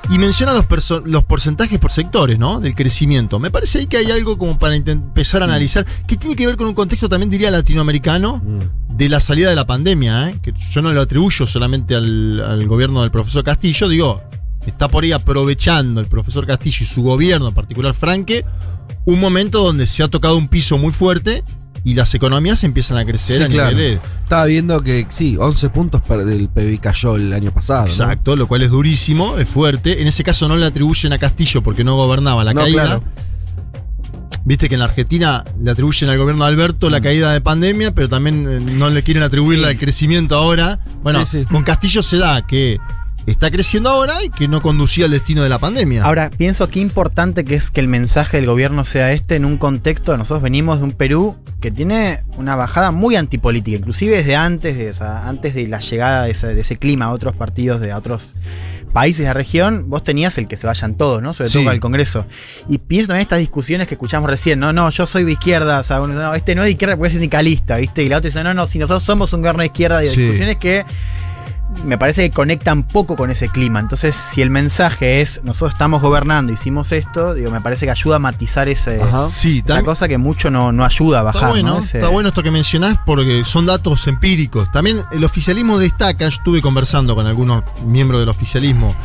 y 0.09 0.19
menciona 0.19 0.53
los, 0.53 1.23
porcentajes 1.23 1.79
por 1.79 1.91
sectores, 1.91 2.37
¿no? 2.37 2.59
Del 2.59 2.75
crecimiento. 2.75 3.39
Me 3.39 3.51
parece 3.51 3.79
ahí 3.79 3.87
que 3.87 3.97
hay 3.97 4.11
algo 4.11 4.37
como 4.37 4.57
para 4.57 4.75
empezar 4.75 5.41
a 5.41 5.45
analizar, 5.45 5.85
que 6.07 6.17
tiene 6.17 6.35
que 6.35 6.45
ver 6.45 6.57
con 6.57 6.67
un 6.67 6.73
contexto 6.73 7.07
también 7.09 7.29
diría 7.29 7.51
latinoamericano, 7.51 8.41
de 8.89 9.09
la 9.09 9.19
salida 9.19 9.49
de 9.49 9.55
la 9.55 9.65
pandemia, 9.65 10.29
¿eh? 10.29 10.39
que 10.41 10.53
yo 10.69 10.81
no 10.81 10.93
lo 10.93 11.01
atribuyo 11.01 11.45
solamente 11.45 11.95
al, 11.95 12.39
al 12.41 12.67
gobierno 12.67 13.01
del 13.01 13.11
profesor 13.11 13.43
Castillo, 13.43 13.87
digo, 13.87 14.21
está 14.65 14.87
por 14.87 15.03
ahí 15.03 15.11
aprovechando 15.11 15.99
el 15.99 16.07
profesor 16.07 16.45
Castillo 16.45 16.79
y 16.81 16.85
su 16.85 17.01
gobierno, 17.01 17.47
en 17.47 17.53
particular 17.53 17.93
Franque, 17.93 18.45
un 19.05 19.19
momento 19.19 19.63
donde 19.63 19.87
se 19.87 20.03
ha 20.03 20.07
tocado 20.07 20.37
un 20.37 20.47
piso 20.47 20.77
muy 20.77 20.93
fuerte 20.93 21.43
y 21.85 21.95
las 21.95 22.13
economías 22.15 22.63
empiezan 22.63 22.97
a 22.97 23.05
crecer 23.05 23.37
Sí, 23.37 23.43
a 23.43 23.47
claro. 23.47 23.75
niveles. 23.75 23.99
Estaba 24.23 24.45
viendo 24.45 24.81
que 24.81 25.05
sí, 25.09 25.35
11 25.39 25.69
puntos 25.69 26.01
del 26.25 26.47
PBI 26.49 26.77
cayó 26.77 27.15
el 27.17 27.33
año 27.33 27.51
pasado. 27.51 27.81
¿no? 27.81 27.87
Exacto, 27.87 28.35
lo 28.35 28.47
cual 28.47 28.61
es 28.61 28.69
durísimo, 28.71 29.37
es 29.37 29.47
fuerte. 29.49 30.01
En 30.01 30.07
ese 30.07 30.23
caso 30.23 30.47
no 30.47 30.55
le 30.55 30.65
atribuyen 30.65 31.11
a 31.13 31.17
Castillo 31.19 31.61
porque 31.61 31.83
no 31.83 31.95
gobernaba 31.97 32.43
la 32.43 32.53
No, 32.53 32.61
caída. 32.61 32.83
claro. 32.85 33.03
Viste 34.45 34.67
que 34.67 34.75
en 34.75 34.79
la 34.79 34.85
Argentina 34.85 35.45
le 35.61 35.71
atribuyen 35.71 36.09
al 36.09 36.17
gobierno 36.17 36.43
de 36.43 36.49
Alberto 36.51 36.89
la 36.89 36.99
caída 36.99 37.31
de 37.31 37.39
pandemia, 37.39 37.93
pero 37.93 38.09
también 38.09 38.45
eh, 38.49 38.59
no 38.59 38.89
le 38.89 39.01
quieren 39.01 39.23
atribuirle 39.23 39.65
Sí. 39.67 39.71
al 39.73 39.77
crecimiento 39.79 40.35
ahora. 40.35 40.79
Bueno, 41.01 41.25
sí. 41.25 41.45
con 41.45 41.63
Castillo 41.63 42.03
se 42.03 42.17
da 42.17 42.45
que 42.45 42.77
está 43.25 43.49
creciendo 43.51 43.89
ahora 43.89 44.13
y 44.23 44.29
que 44.29 44.47
no 44.47 44.61
conducía 44.61 45.05
al 45.05 45.11
destino 45.11 45.43
de 45.43 45.49
la 45.49 45.59
pandemia. 45.59 46.03
Ahora, 46.03 46.29
pienso 46.35 46.67
qué 46.69 46.79
importante 46.79 47.45
que 47.45 47.55
es 47.55 47.71
que 47.71 47.79
el 47.79 47.87
mensaje 47.87 48.37
del 48.37 48.45
gobierno 48.47 48.83
sea 48.85 49.11
este 49.13 49.35
en 49.35 49.45
un 49.45 49.57
contexto. 49.57 50.15
Nosotros 50.17 50.41
venimos 50.43 50.79
de 50.79 50.83
un 50.85 50.91
Perú 50.91 51.35
que 51.61 51.71
tiene 51.71 52.21
una 52.37 52.55
bajada 52.55 52.91
muy 52.91 53.15
antipolítica, 53.15 53.77
inclusive 53.77 54.17
desde 54.17 54.35
antes 54.35 54.77
de, 54.77 54.89
o 54.89 54.93
sea, 54.93 55.27
antes 55.27 55.53
de 55.55 55.67
la 55.67 55.79
llegada 55.79 56.23
de 56.25 56.31
ese, 56.31 56.47
de 56.53 56.61
ese 56.61 56.77
clima 56.77 57.05
a 57.05 57.11
otros 57.13 57.35
partidos 57.35 57.79
de 57.79 57.91
a 57.91 57.97
otros 57.97 58.33
países 58.91 59.19
de 59.19 59.25
la 59.25 59.33
región, 59.33 59.85
vos 59.89 60.03
tenías 60.03 60.37
el 60.37 60.47
que 60.47 60.55
se 60.55 60.67
vayan 60.67 60.95
todos, 60.95 61.19
¿no? 61.21 61.33
Sobre 61.33 61.49
Sí. 61.49 61.59
todo 61.59 61.69
al 61.71 61.79
Congreso. 61.79 62.25
Y 62.69 62.77
pienso 62.77 63.07
también 63.07 63.21
en 63.21 63.23
estas 63.23 63.39
discusiones 63.39 63.87
que 63.87 63.95
escuchamos 63.95 64.29
recién, 64.29 64.59
no, 64.59 64.71
no, 64.71 64.89
yo 64.91 65.05
soy 65.07 65.23
de 65.23 65.31
izquierda, 65.31 65.79
o 65.79 65.83
sea, 65.83 65.97
no, 65.99 66.33
este 66.35 66.53
no 66.53 66.61
es 66.61 66.65
de 66.65 66.71
izquierda 66.71 66.95
porque 66.95 67.07
es 67.07 67.13
sindicalista, 67.13 67.77
¿viste? 67.77 68.03
Y 68.03 68.09
la 68.09 68.17
otra 68.17 68.29
dice, 68.29 68.43
no, 68.43 68.53
no, 68.53 68.67
si 68.67 68.77
nosotros 68.77 69.01
somos 69.01 69.33
un 69.33 69.41
gobierno 69.41 69.61
de 69.61 69.67
izquierda, 69.67 70.03
y 70.03 70.07
Sí. 70.09 70.21
discusiones 70.21 70.57
que 70.57 70.85
me 71.85 71.97
parece 71.97 72.29
que 72.29 72.35
conectan 72.35 72.83
poco 72.83 73.15
con 73.15 73.29
ese 73.31 73.49
clima. 73.49 73.79
Entonces, 73.79 74.15
si 74.15 74.41
el 74.41 74.49
mensaje 74.49 75.21
es 75.21 75.41
nosotros 75.43 75.71
estamos 75.73 76.01
gobernando, 76.01 76.51
hicimos 76.53 76.91
esto, 76.91 77.33
digo, 77.33 77.51
me 77.51 77.61
parece 77.61 77.85
que 77.85 77.91
ayuda 77.91 78.15
a 78.17 78.19
matizar 78.19 78.67
ese, 78.69 78.99
sí, 79.31 79.63
esa 79.65 79.79
tam- 79.79 79.85
cosa 79.85 80.07
que 80.07 80.17
mucho 80.17 80.49
no, 80.51 80.71
no 80.71 80.85
ayuda 80.85 81.19
a 81.19 81.23
bajar. 81.23 81.41
Está 81.41 81.49
bueno, 81.51 81.69
¿no? 81.73 81.79
Ese- 81.79 81.97
está 81.97 82.09
bueno 82.09 82.29
esto 82.29 82.43
que 82.43 82.51
mencionás 82.51 82.97
porque 83.05 83.43
son 83.45 83.65
datos 83.65 84.07
empíricos. 84.07 84.71
También 84.71 85.01
el 85.11 85.23
oficialismo 85.23 85.77
destaca, 85.79 86.19
yo 86.25 86.27
estuve 86.37 86.61
conversando 86.61 87.15
con 87.15 87.27
algunos 87.27 87.63
miembros 87.85 88.19
del 88.21 88.29
oficialismo, 88.29 88.95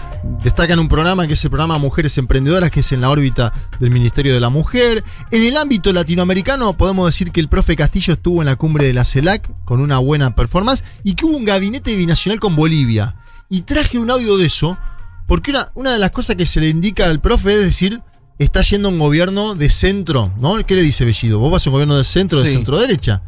destacan 0.43 0.79
un 0.79 0.89
programa 0.89 1.27
que 1.27 1.35
es 1.35 1.45
el 1.45 1.51
programa 1.51 1.79
Mujeres 1.79 2.17
Emprendedoras, 2.19 2.71
que 2.71 2.81
es 2.81 2.93
en 2.93 3.01
la 3.01 3.11
órbita 3.11 3.53
del 3.81 3.91
Ministerio 3.91 4.35
de 4.35 4.41
la 4.41 4.51
Mujer. 4.51 5.05
En 5.31 5.43
el 5.43 5.57
ámbito 5.57 5.93
latinoamericano 5.93 6.77
podemos 6.77 7.07
decir 7.07 7.33
que 7.33 7.41
el 7.41 7.49
profe 7.49 7.77
Castillo 7.77 8.15
estuvo 8.15 8.43
en 8.43 8.47
la 8.47 8.57
cumbre 8.57 8.87
de 8.87 8.93
la 8.93 9.05
CELAC 9.05 9.51
con 9.65 9.81
una 9.81 9.99
buena 9.99 10.35
performance 10.35 10.85
y 11.05 11.15
que 11.15 11.27
hubo 11.27 11.37
un 11.37 11.45
gabinete 11.45 11.95
binacional 11.97 12.41
con 12.41 12.57
Bolivia. 12.57 13.17
Y 13.49 13.63
traje 13.63 13.99
un 13.99 14.11
audio 14.11 14.37
de 14.37 14.47
eso 14.47 14.79
porque 15.27 15.51
una, 15.51 15.71
una 15.75 15.93
de 15.93 15.99
las 15.99 16.11
cosas 16.11 16.37
que 16.37 16.47
se 16.47 16.61
le 16.61 16.69
indica 16.69 17.07
al 17.07 17.21
profe 17.21 17.55
es 17.55 17.65
decir, 17.65 18.03
está 18.39 18.63
yendo 18.63 18.89
un 18.89 18.99
gobierno 18.99 19.55
de 19.55 19.69
centro, 19.71 20.33
¿no? 20.41 20.65
¿Qué 20.65 20.75
le 20.75 20.83
dice 20.83 21.05
Bellido? 21.05 21.39
¿Vos 21.39 21.53
vas 21.53 21.67
a 21.67 21.71
un 21.71 21.75
gobierno 21.75 21.97
de 21.97 22.05
centro 22.05 22.41
de 22.41 22.51
centro 22.51 22.79
derecha? 22.79 23.23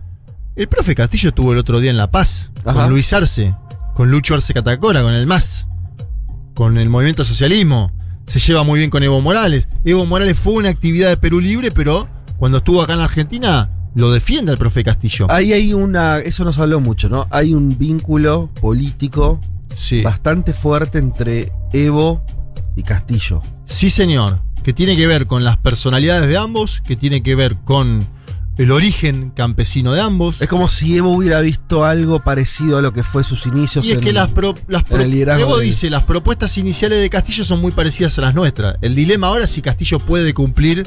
El 0.57 0.69
profe 0.69 0.95
Castillo 0.95 1.31
estuvo 1.31 1.53
el 1.53 1.59
otro 1.59 1.81
día 1.81 1.91
en 1.91 1.97
La 1.97 2.11
Paz, 2.11 2.53
Ajá. 2.65 2.83
con 2.83 2.91
Luis 2.91 3.13
Arce, 3.13 3.55
con 3.95 4.11
Lucho 4.11 4.35
Arce 4.35 4.53
Catacora, 4.53 5.03
con 5.03 5.15
el 5.15 5.27
MAS, 5.27 5.67
con 6.61 6.77
el 6.77 6.91
movimiento 6.91 7.25
socialismo. 7.25 7.91
Se 8.27 8.39
lleva 8.39 8.65
muy 8.65 8.81
bien 8.81 8.91
con 8.91 9.03
Evo 9.03 9.23
Morales. 9.23 9.67
Evo 9.83 10.05
Morales 10.05 10.39
fue 10.39 10.53
una 10.53 10.69
actividad 10.69 11.09
de 11.09 11.17
Perú 11.17 11.41
Libre, 11.41 11.71
pero 11.71 12.07
cuando 12.37 12.59
estuvo 12.59 12.83
acá 12.83 12.93
en 12.93 12.99
la 12.99 13.07
Argentina, 13.07 13.71
lo 13.95 14.13
defiende 14.13 14.53
al 14.53 14.59
profe 14.59 14.85
Castillo. 14.85 15.27
Ahí 15.31 15.55
hay 15.55 15.73
una. 15.73 16.19
Eso 16.19 16.45
nos 16.45 16.59
habló 16.59 16.79
mucho, 16.79 17.09
¿no? 17.09 17.27
Hay 17.31 17.55
un 17.55 17.79
vínculo 17.79 18.51
político 18.61 19.41
Sí. 19.73 20.03
bastante 20.03 20.53
fuerte 20.53 20.99
entre 20.99 21.51
Evo 21.73 22.23
y 22.77 22.83
Castillo. 22.83 23.41
Sí, 23.65 23.89
señor. 23.89 24.43
Que 24.63 24.75
tiene 24.75 24.99
que 24.99 25.07
ver 25.07 25.27
con 25.27 25.45
las 25.45 25.57
personalidades 25.57 26.29
de 26.29 26.37
ambos, 26.37 26.83
que 26.83 26.95
tiene 26.95 27.23
que 27.23 27.37
ver 27.37 27.57
con 27.65 28.07
el 28.59 28.71
origen 28.73 29.31
campesino 29.31 29.93
de 29.93 30.01
ambos. 30.03 30.41
Es 30.41 30.49
como 30.49 30.69
si 30.69 30.97
Evo 30.97 31.11
hubiera 31.15 31.41
visto 31.41 31.85
algo 31.85 32.21
parecido 32.23 32.77
a 32.79 32.83
lo 32.83 32.93
que 32.93 33.03
fue 33.03 33.25
sus 33.25 33.47
inicios. 33.47 33.87
Y 33.87 33.93
es 33.93 33.99
que 33.99 34.13
las, 34.13 34.29
pro- 34.29 34.55
las 34.69 34.85
pro- 34.85 34.99
Evo 35.41 35.59
de- 35.59 35.65
dice, 35.67 35.89
las 35.89 36.03
propuestas 36.03 36.59
iniciales 36.59 37.01
de 37.01 37.09
Castillo 37.09 37.45
son 37.45 37.61
muy 37.61 37.73
parecidas 37.73 38.19
a 38.19 38.23
las 38.23 38.35
nuestras. 38.35 38.77
El 38.83 38.95
dilema 38.95 39.29
ahora 39.29 39.45
es 39.45 39.51
si 39.51 39.63
Castillo 39.63 39.99
puede 39.99 40.35
cumplir 40.35 40.87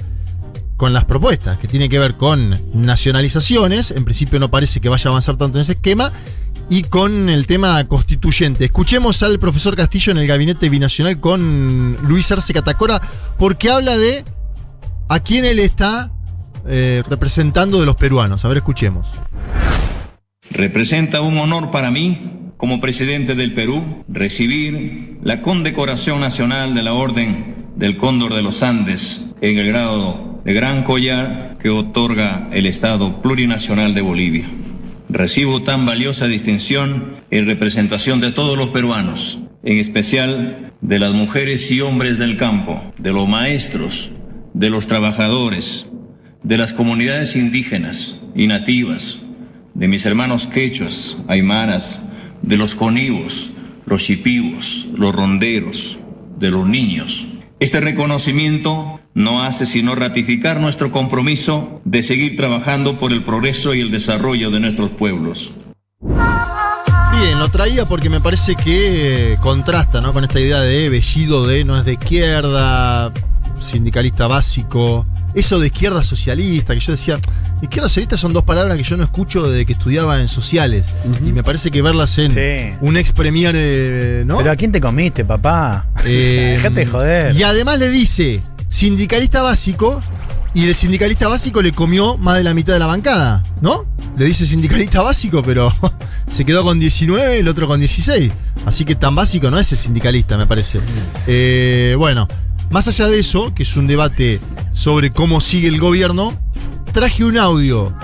con 0.78 0.94
las 0.94 1.06
propuestas, 1.06 1.58
que 1.60 1.68
tiene 1.68 1.88
que 1.90 1.98
ver 2.00 2.16
con 2.16 2.60
nacionalizaciones, 2.74 3.92
en 3.92 4.04
principio 4.06 4.40
no 4.40 4.50
parece 4.52 4.82
que 4.82 4.90
vaya 4.90 5.08
a 5.10 5.12
avanzar 5.12 5.38
tanto 5.38 5.58
en 5.58 5.62
ese 5.62 5.74
esquema, 5.74 6.12
y 6.70 6.84
con 6.84 7.30
el 7.30 7.46
tema 7.48 7.84
constituyente. 7.88 8.66
Escuchemos 8.66 9.22
al 9.24 9.40
profesor 9.40 9.76
Castillo 9.76 10.12
en 10.12 10.18
el 10.18 10.28
gabinete 10.28 10.70
binacional 10.70 11.20
con 11.20 11.98
Luis 12.08 12.32
Arce 12.32 12.54
Catacora, 12.54 13.02
porque 13.38 13.70
habla 13.70 13.98
de 13.98 14.26
a 15.10 15.20
quién 15.22 15.46
él 15.46 15.60
está 15.60 16.12
eh, 16.68 17.04
representando 17.10 17.80
de 17.80 17.86
los 17.86 17.96
peruanos. 17.96 18.46
A 18.46 18.48
ver, 18.48 18.58
escuchemos. 18.58 19.08
Representa 20.50 21.22
un 21.22 21.38
honor 21.38 21.72
para 21.72 21.92
mí, 21.92 22.52
como 22.58 22.80
presidente 22.80 23.36
del 23.36 23.54
Perú, 23.54 24.04
recibir 24.08 25.18
la 25.24 25.42
condecoración 25.42 26.20
nacional 26.20 26.76
de 26.76 26.84
la 26.84 26.94
Orden 26.94 27.72
del 27.76 27.98
Cóndor 27.98 28.34
de 28.34 28.42
los 28.42 28.62
Andes 28.62 29.22
en 29.42 29.58
el 29.58 29.68
grado 29.68 30.42
de 30.46 30.54
Gran 30.54 30.84
Collar 30.84 31.58
que 31.60 31.70
otorga 31.70 32.50
el 32.52 32.66
Estado 32.66 33.22
Plurinacional 33.22 33.94
de 33.94 34.02
Bolivia. 34.02 34.50
Recibo 35.10 35.64
tan 35.64 35.86
valiosa 35.86 36.28
distinción 36.28 37.18
en 37.32 37.46
representación 37.46 38.20
de 38.20 38.32
todos 38.32 38.58
los 38.58 38.70
peruanos, 38.70 39.40
en 39.64 39.78
especial 39.78 40.74
de 40.82 41.00
las 41.00 41.14
mujeres 41.14 41.72
y 41.72 41.82
hombres 41.82 42.18
del 42.18 42.38
campo, 42.38 42.82
de 42.98 43.14
los 43.14 43.28
maestros, 43.28 44.12
de 44.54 44.70
los 44.70 44.88
trabajadores, 44.88 45.90
de 46.44 46.58
las 46.58 46.74
comunidades 46.74 47.36
indígenas 47.36 48.16
y 48.36 48.48
nativas, 48.48 49.22
de 49.74 49.88
mis 49.88 50.06
hermanos 50.06 50.48
quechuas, 50.48 51.18
aymaras, 51.28 52.02
de 52.42 52.58
los 52.58 52.76
conivos, 52.76 53.52
los 53.86 54.04
chipivos, 54.04 54.88
los 54.96 55.16
ronderos, 55.16 55.98
de 56.38 56.52
los 56.52 56.68
niños. 56.68 57.26
Este 57.60 57.80
reconocimiento 57.80 59.00
no 59.14 59.44
hace 59.44 59.66
sino 59.66 59.96
ratificar 59.96 60.60
nuestro 60.60 60.92
compromiso 60.92 61.82
de 61.86 62.04
seguir 62.04 62.36
trabajando 62.36 63.00
por 63.00 63.14
el 63.14 63.24
progreso 63.24 63.74
y 63.74 63.82
el 63.82 63.92
desarrollo 63.92 64.52
de 64.52 64.60
nuestros 64.60 64.92
pueblos. 64.92 65.54
Bien, 66.02 67.40
lo 67.40 67.48
traía 67.50 67.86
porque 67.86 68.10
me 68.10 68.20
parece 68.20 68.56
que 68.56 69.34
eh, 69.34 69.38
contrasta 69.40 70.02
¿no? 70.02 70.12
con 70.12 70.24
esta 70.24 70.40
idea 70.40 70.60
de 70.60 70.90
Bellido 70.90 71.48
de 71.48 71.64
no 71.64 71.78
es 71.78 71.86
de 71.86 71.94
izquierda, 71.94 73.14
sindicalista 73.64 74.28
básico, 74.28 75.06
eso 75.34 75.60
de 75.60 75.68
izquierda 75.68 76.04
socialista, 76.04 76.74
que 76.74 76.80
yo 76.80 76.92
decía, 76.92 77.18
izquierda 77.62 77.88
socialista 77.90 78.18
son 78.18 78.34
dos 78.34 78.44
palabras 78.44 78.78
que 78.78 78.84
yo 78.84 78.98
no 78.98 79.04
escucho 79.04 79.48
desde 79.50 79.66
que 79.66 79.74
estudiaba 79.74 80.20
en 80.22 80.28
sociales, 80.28 80.86
y 81.22 81.32
me 81.32 81.44
parece 81.44 81.72
que 81.72 81.82
verlas 81.82 82.18
en 82.20 82.32
Sí. 82.34 82.78
un 82.82 82.98
ex 82.98 83.12
premier, 83.12 83.56
eh, 83.58 84.24
¿no? 84.26 84.38
Pero 84.38 84.52
¿a 84.52 84.56
quién 84.56 84.72
te 84.72 84.80
comiste, 84.82 85.26
papá? 85.26 85.88
Eh, 86.06 86.56
Déjate 86.58 86.76
de 86.82 86.86
joder. 86.86 87.36
Y 87.36 87.44
además 87.44 87.80
le 87.80 87.90
dice 87.90 88.42
sindicalista 88.68 89.42
básico 89.42 90.02
y 90.54 90.68
el 90.68 90.76
sindicalista 90.76 91.28
básico 91.30 91.62
le 91.62 91.72
comió 91.72 92.18
más 92.18 92.38
de 92.38 92.44
la 92.44 92.54
mitad 92.54 92.74
de 92.74 92.80
la 92.80 92.88
bancada, 92.88 93.42
¿no? 93.62 93.86
Le 94.18 94.26
dice 94.26 94.46
sindicalista 94.46 95.02
básico, 95.02 95.42
pero 95.42 95.74
se 96.28 96.44
quedó 96.46 96.64
con 96.64 96.80
19, 96.80 97.40
el 97.40 97.48
otro 97.48 97.68
con 97.68 97.80
16. 97.80 98.32
Así 98.66 98.86
que 98.86 98.96
tan 98.96 99.16
básico 99.16 99.50
no 99.50 99.58
es 99.58 99.72
el 99.72 99.78
sindicalista, 99.78 100.38
me 100.38 100.46
parece. 100.46 100.80
Eh, 101.28 101.96
bueno, 101.98 102.28
más 102.74 102.88
allá 102.88 103.08
de 103.08 103.20
eso, 103.20 103.54
que 103.54 103.62
es 103.62 103.78
un 103.78 103.86
debate 103.86 104.40
sobre 104.72 105.12
cómo 105.12 105.42
sigue 105.42 105.68
el 105.68 105.80
gobierno, 105.80 106.34
traje 106.92 107.24
un 107.24 107.38
audio 107.38 107.96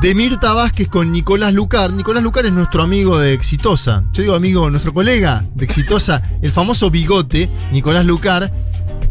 de 0.00 0.16
Mirta 0.16 0.52
Vázquez 0.54 0.88
con 0.88 1.12
Nicolás 1.12 1.54
Lucar. 1.54 1.92
Nicolás 1.92 2.24
Lucar 2.24 2.44
es 2.44 2.52
nuestro 2.52 2.82
amigo 2.82 3.16
de 3.20 3.32
Exitosa. 3.32 4.02
Yo 4.12 4.22
digo 4.22 4.34
amigo, 4.34 4.68
nuestro 4.70 4.92
colega 4.92 5.44
de 5.54 5.64
Exitosa, 5.64 6.20
el 6.42 6.50
famoso 6.50 6.90
bigote, 6.90 7.48
Nicolás 7.70 8.04
Lucar. 8.04 8.52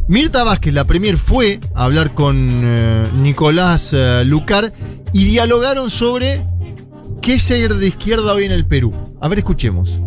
Mirta 0.09 0.43
Vázquez, 0.43 0.73
la 0.73 0.83
premier, 0.83 1.15
fue 1.15 1.61
a 1.73 1.85
hablar 1.85 2.13
con 2.13 2.35
eh, 2.61 3.07
Nicolás 3.15 3.91
eh, 3.93 4.23
Lucar 4.25 4.73
y 5.13 5.23
dialogaron 5.23 5.89
sobre 5.89 6.45
qué 7.21 7.35
es 7.35 7.43
ser 7.43 7.75
de 7.75 7.87
izquierda 7.87 8.33
hoy 8.33 8.43
en 8.43 8.51
el 8.51 8.65
Perú. 8.65 8.93
A 9.21 9.29
ver, 9.29 9.37
escuchemos. 9.37 10.01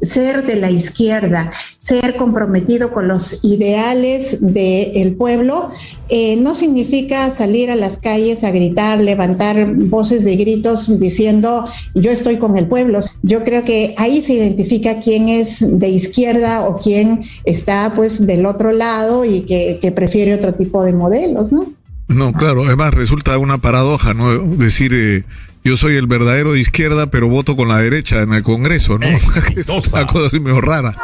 Ser 0.00 0.46
de 0.46 0.56
la 0.56 0.70
izquierda, 0.70 1.52
ser 1.78 2.16
comprometido 2.16 2.92
con 2.92 3.08
los 3.08 3.44
ideales 3.44 4.38
del 4.40 5.14
pueblo, 5.14 5.70
eh, 6.08 6.36
no 6.36 6.54
significa 6.54 7.30
salir 7.30 7.70
a 7.70 7.76
las 7.76 7.96
calles 7.96 8.44
a 8.44 8.50
gritar, 8.50 9.00
levantar 9.00 9.74
voces 9.74 10.24
de 10.24 10.36
gritos 10.36 10.98
diciendo 10.98 11.66
yo 11.94 12.10
estoy 12.10 12.38
con 12.38 12.56
el 12.56 12.66
pueblo. 12.66 13.00
Yo 13.22 13.44
creo 13.44 13.64
que 13.64 13.94
ahí 13.98 14.22
se 14.22 14.34
identifica 14.34 15.00
quién 15.00 15.28
es 15.28 15.78
de 15.78 15.88
izquierda 15.88 16.68
o 16.68 16.78
quién 16.78 17.22
está 17.44 17.92
pues 17.94 18.26
del 18.26 18.46
otro 18.46 18.72
lado 18.72 19.24
y 19.24 19.42
que, 19.42 19.78
que 19.80 19.92
prefiere 19.92 20.34
otro 20.34 20.54
tipo 20.54 20.84
de 20.84 20.92
modelos, 20.92 21.52
¿no? 21.52 21.72
No, 22.08 22.32
claro, 22.32 22.64
además 22.64 22.94
resulta 22.94 23.38
una 23.38 23.58
paradoja, 23.58 24.12
¿no? 24.14 24.38
Decir, 24.38 24.92
eh, 24.94 25.24
yo 25.64 25.76
soy 25.76 25.96
el 25.96 26.06
verdadero 26.06 26.52
de 26.52 26.60
izquierda, 26.60 27.08
pero 27.08 27.28
voto 27.28 27.56
con 27.56 27.68
la 27.68 27.78
derecha 27.78 28.22
en 28.22 28.32
el 28.32 28.42
Congreso, 28.42 28.98
¿no? 28.98 29.06
es 29.56 29.68
una 29.68 30.06
cosa 30.06 30.26
así 30.26 30.40
medio 30.40 30.60
rara. 30.60 30.96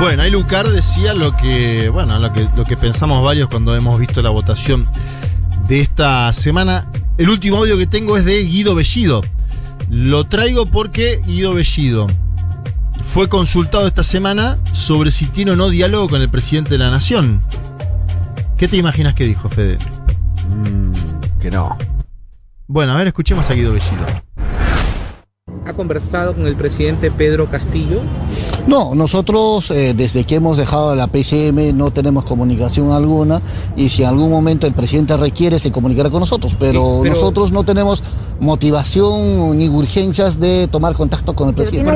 Bueno, 0.00 0.22
ahí 0.22 0.30
Lucar 0.30 0.68
decía 0.68 1.14
lo 1.14 1.34
que, 1.36 1.88
bueno, 1.88 2.18
lo 2.18 2.32
que, 2.32 2.46
lo 2.56 2.64
que 2.64 2.76
pensamos 2.76 3.24
varios 3.24 3.48
cuando 3.48 3.74
hemos 3.74 3.98
visto 3.98 4.20
la 4.20 4.30
votación 4.30 4.86
de 5.68 5.80
esta 5.80 6.32
semana. 6.32 6.90
El 7.18 7.30
último 7.30 7.58
audio 7.58 7.78
que 7.78 7.86
tengo 7.86 8.16
es 8.16 8.24
de 8.24 8.42
Guido 8.42 8.74
Bellido. 8.74 9.22
Lo 9.88 10.24
traigo 10.24 10.66
porque 10.66 11.20
Guido 11.24 11.54
Bellido 11.54 12.06
fue 13.14 13.28
consultado 13.28 13.86
esta 13.86 14.02
semana 14.02 14.58
sobre 14.72 15.10
si 15.10 15.26
tiene 15.26 15.52
o 15.52 15.56
no 15.56 15.70
diálogo 15.70 16.08
con 16.08 16.20
el 16.20 16.28
presidente 16.28 16.70
de 16.70 16.78
la 16.78 16.90
nación. 16.90 17.40
¿Qué 18.58 18.68
te 18.68 18.76
imaginas 18.76 19.14
que 19.14 19.24
dijo, 19.24 19.48
Fede? 19.48 19.78
Mm, 20.50 21.38
que 21.40 21.50
no. 21.50 21.78
Bueno, 22.68 22.92
a 22.92 22.96
ver, 22.96 23.06
escuchemos 23.08 23.48
a 23.50 23.54
Guido 23.54 23.72
Bellido. 23.72 24.04
ha 25.64 25.72
conversado 25.72 26.34
con 26.34 26.46
el 26.46 26.54
presidente 26.56 27.10
Pedro 27.10 27.48
Castillo? 27.50 28.00
No, 28.66 28.94
nosotros 28.94 29.70
eh, 29.72 29.94
desde 29.96 30.24
que 30.24 30.36
hemos 30.36 30.56
dejado 30.56 30.94
la 30.94 31.06
PCM 31.08 31.76
no 31.76 31.92
tenemos 31.92 32.24
comunicación 32.24 32.92
alguna 32.92 33.40
y 33.76 33.88
si 33.88 34.02
en 34.02 34.08
algún 34.10 34.30
momento 34.30 34.66
el 34.66 34.74
presidente 34.74 35.16
requiere 35.16 35.58
se 35.58 35.72
comunicará 35.72 36.10
con 36.10 36.20
nosotros, 36.20 36.56
pero, 36.58 36.80
Sí, 36.96 37.00
pero- 37.02 37.14
nosotros 37.14 37.50
no 37.52 37.64
tenemos 37.64 38.02
motivación 38.40 39.56
ni 39.58 39.68
urgencias 39.68 40.38
de 40.38 40.68
tomar 40.68 40.94
contacto 40.94 41.34
con 41.34 41.48
el 41.48 41.54
presidente. 41.54 41.92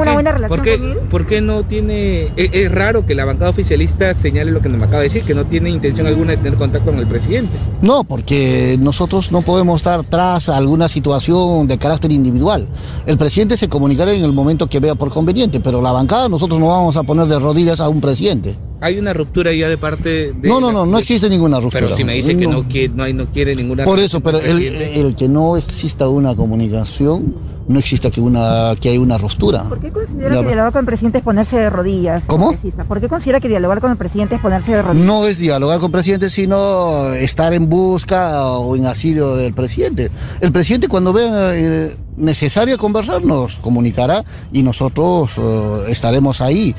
¿Por 0.49 0.62
qué, 0.62 0.78
por 1.11 1.26
qué 1.26 1.40
no 1.40 1.64
tiene.? 1.64 2.32
Es, 2.37 2.50
es 2.52 2.73
raro 2.73 3.06
que 3.06 3.14
la 3.14 3.25
bancada 3.25 3.50
oficialista 3.50 4.14
señale 4.14 4.50
lo 4.50 4.61
que 4.61 4.68
nos 4.68 4.80
acaba 4.82 4.99
de 4.99 5.04
decir, 5.04 5.25
que 5.25 5.35
no 5.35 5.47
tiene 5.47 5.70
intención 5.70 6.06
alguna 6.06 6.32
de 6.32 6.38
tener 6.38 6.59
contacto 6.59 6.90
con 6.90 6.99
el 6.99 7.06
presidente. 7.06 7.56
No, 7.82 8.04
porque 8.04 8.76
nosotros 8.80 9.32
no 9.32 9.42
podemos 9.42 9.80
estar 9.80 10.04
tras 10.04 10.49
alguna 10.49 10.88
situación 10.88 11.66
de 11.66 11.78
carácter 11.78 12.12
individual. 12.12 12.68
El 13.06 13.18
presidente 13.18 13.56
se 13.56 13.68
comunicará 13.68 14.12
en 14.12 14.25
el 14.25 14.32
momento 14.32 14.66
que 14.66 14.80
vea 14.80 14.94
por 14.94 15.11
conveniente, 15.11 15.61
pero 15.61 15.80
la 15.82 15.92
bancada 15.92 16.28
nosotros 16.28 16.59
no 16.61 16.68
vamos 16.68 16.97
a 16.97 17.02
poner 17.02 17.26
de 17.26 17.38
rodillas 17.38 17.80
a 17.80 17.88
un 17.88 18.00
presidente. 18.00 18.56
Hay 18.83 18.99
una 18.99 19.13
ruptura 19.13 19.53
ya 19.53 19.69
de 19.69 19.77
parte 19.77 20.33
de. 20.33 20.49
No, 20.49 20.59
no, 20.59 20.73
no, 20.73 20.87
no 20.87 20.99
existe 20.99 21.29
ninguna 21.29 21.61
ruptura. 21.61 21.83
Pero 21.85 21.97
si 21.97 22.03
me 22.05 22.15
dice 22.15 22.35
que 22.37 22.47
No. 22.47 22.63
no, 22.63 22.69
quiere, 22.69 22.89
no, 22.95 23.03
hay- 23.03 23.13
no 23.13 23.27
quiere 23.27 23.55
ninguna. 23.55 23.85
Por 23.85 23.99
eso, 23.99 24.21
pero 24.21 24.39
el, 24.39 25.15
que 25.17 25.29
no 25.29 25.57
exista 25.59 26.09
una 26.09 26.35
comunicación, 26.35 27.35
no 27.69 27.79
exista 27.79 28.11
que, 28.11 28.23
una, 28.23 28.75
que 28.81 28.89
hay 28.89 28.97
una 28.99 29.19
ruptura. 29.19 29.65
¿Por 29.65 29.81
qué 29.81 29.91
considera 29.91 30.31
La- 30.35 30.41
que 30.41 30.47
dialogar 30.47 30.73
con 30.73 30.81
el 30.81 30.87
presidente 30.87 31.19
es 31.19 31.25
ponerse 31.25 31.59
de 31.59 31.69
rodillas? 31.69 32.23
¿Cómo? 32.27 32.55
¿Por 32.89 33.01
qué 33.03 33.09
considera 33.09 33.39
que 33.39 33.49
dialogar 33.49 33.81
con 33.83 33.91
el 33.91 33.99
presidente 33.99 34.37
es 34.37 34.41
ponerse 34.41 34.73
de 34.73 34.81
rodillas? 34.83 35.07
No 35.07 35.27
es 35.27 35.37
dialogar 35.37 35.79
con 35.79 35.87
el 35.89 35.93
presidente, 35.93 36.31
sino 36.31 37.13
estar 37.13 37.53
en 37.53 37.69
busca 37.69 38.47
o 38.49 38.77
en 38.77 38.87
asilio 38.87 39.37
del 39.37 39.53
presidente. 39.53 40.11
El 40.41 40.53
presidente 40.53 40.89
cuando 40.89 41.13
vea 41.13 41.55
eh, 41.55 41.97
necesario 42.17 42.79
conversar 42.79 43.23
nos 43.23 43.57
comunicará 43.57 44.25
y 44.53 44.63
nosotros 44.63 45.37
eh, 45.37 45.85
estaremos 45.89 46.41
ahí. 46.41 46.75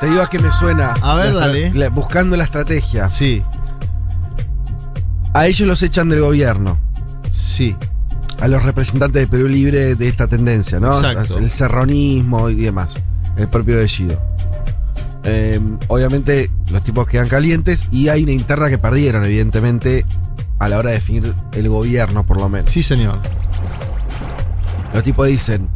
Te 0.00 0.06
digo 0.08 0.22
a 0.22 0.30
qué 0.30 0.38
me 0.38 0.50
suena. 0.52 0.94
A 1.02 1.14
ver, 1.16 1.32
La 1.34 1.40
dale. 1.48 1.72
la- 1.74 1.88
buscando 1.90 2.36
la 2.36 2.44
estrategia. 2.44 3.08
Sí. 3.08 3.42
A 5.34 5.46
ellos 5.46 5.66
los 5.68 5.82
echan 5.82 6.08
del 6.08 6.20
gobierno. 6.20 6.78
Sí. 7.30 7.76
A 8.40 8.46
los 8.48 8.62
representantes 8.62 9.22
de 9.22 9.26
Perú 9.26 9.48
Libre 9.48 9.96
de 9.96 10.08
esta 10.08 10.28
tendencia, 10.28 10.78
¿no? 10.78 10.96
Exacto. 10.98 11.38
El 11.38 11.50
serronismo 11.50 12.48
y 12.50 12.56
demás. 12.62 12.94
El 13.36 13.48
propio 13.48 13.76
Bellido. 13.78 14.20
Eh, 15.24 15.60
obviamente 15.88 16.48
los 16.70 16.82
tipos 16.84 17.06
quedan 17.08 17.28
calientes 17.28 17.84
y 17.90 18.08
hay 18.08 18.22
una 18.22 18.32
interna 18.32 18.68
que 18.70 18.78
perdieron, 18.78 19.24
evidentemente, 19.24 20.06
a 20.60 20.68
la 20.68 20.78
hora 20.78 20.90
de 20.90 20.96
definir 20.96 21.34
el 21.52 21.68
gobierno, 21.68 22.24
por 22.24 22.36
lo 22.38 22.48
menos. 22.48 22.70
Sí, 22.70 22.82
señor. 22.84 23.18
Los 24.94 25.02
tipos 25.02 25.26
dicen, 25.26 25.68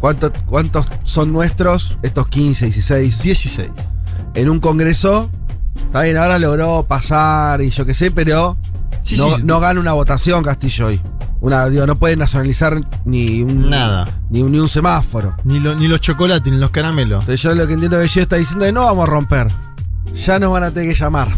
¿cuántos, 0.00 0.32
¿cuántos 0.46 0.86
son 1.04 1.32
nuestros? 1.32 1.98
Estos 2.02 2.28
15, 2.28 2.66
16. 2.66 3.22
16. 3.22 3.70
En 4.34 4.50
un 4.50 4.60
congreso, 4.60 5.30
está 5.86 6.02
bien, 6.02 6.16
ahora 6.16 6.38
logró 6.38 6.84
pasar 6.88 7.60
y 7.62 7.70
yo 7.70 7.84
qué 7.86 7.94
sé, 7.94 8.10
pero 8.10 8.56
Sí, 9.02 9.16
no, 9.16 9.36
sí. 9.36 9.42
no 9.44 9.60
gana 9.60 9.80
una 9.80 9.92
votación 9.92 10.42
Castillo 10.44 10.86
hoy. 10.86 11.00
Una, 11.40 11.68
digo, 11.68 11.86
no 11.86 11.96
puede 11.98 12.16
nacionalizar 12.16 12.80
ni 13.04 13.42
un, 13.42 13.68
Nada. 13.70 14.06
Ni, 14.30 14.42
un- 14.42 14.50
ni 14.52 14.58
un 14.58 14.68
semáforo. 14.68 15.36
Ni, 15.44 15.60
lo- 15.60 15.74
ni 15.76 15.86
los 15.86 16.00
chocolates, 16.00 16.50
ni 16.52 16.58
los 16.58 16.70
caramelos. 16.70 17.20
Entonces 17.20 17.40
yo 17.42 17.54
lo 17.54 17.66
que 17.66 17.74
entiendo 17.74 17.96
que 17.98 18.02
Bellido 18.02 18.22
está 18.22 18.36
diciendo 18.36 18.64
es 18.64 18.72
no 18.72 18.84
vamos 18.84 19.06
a 19.06 19.10
romper. 19.10 19.48
Ya 20.14 20.38
nos 20.38 20.50
van 20.52 20.64
a 20.64 20.70
tener 20.70 20.88
que 20.88 20.98
llamar. 20.98 21.36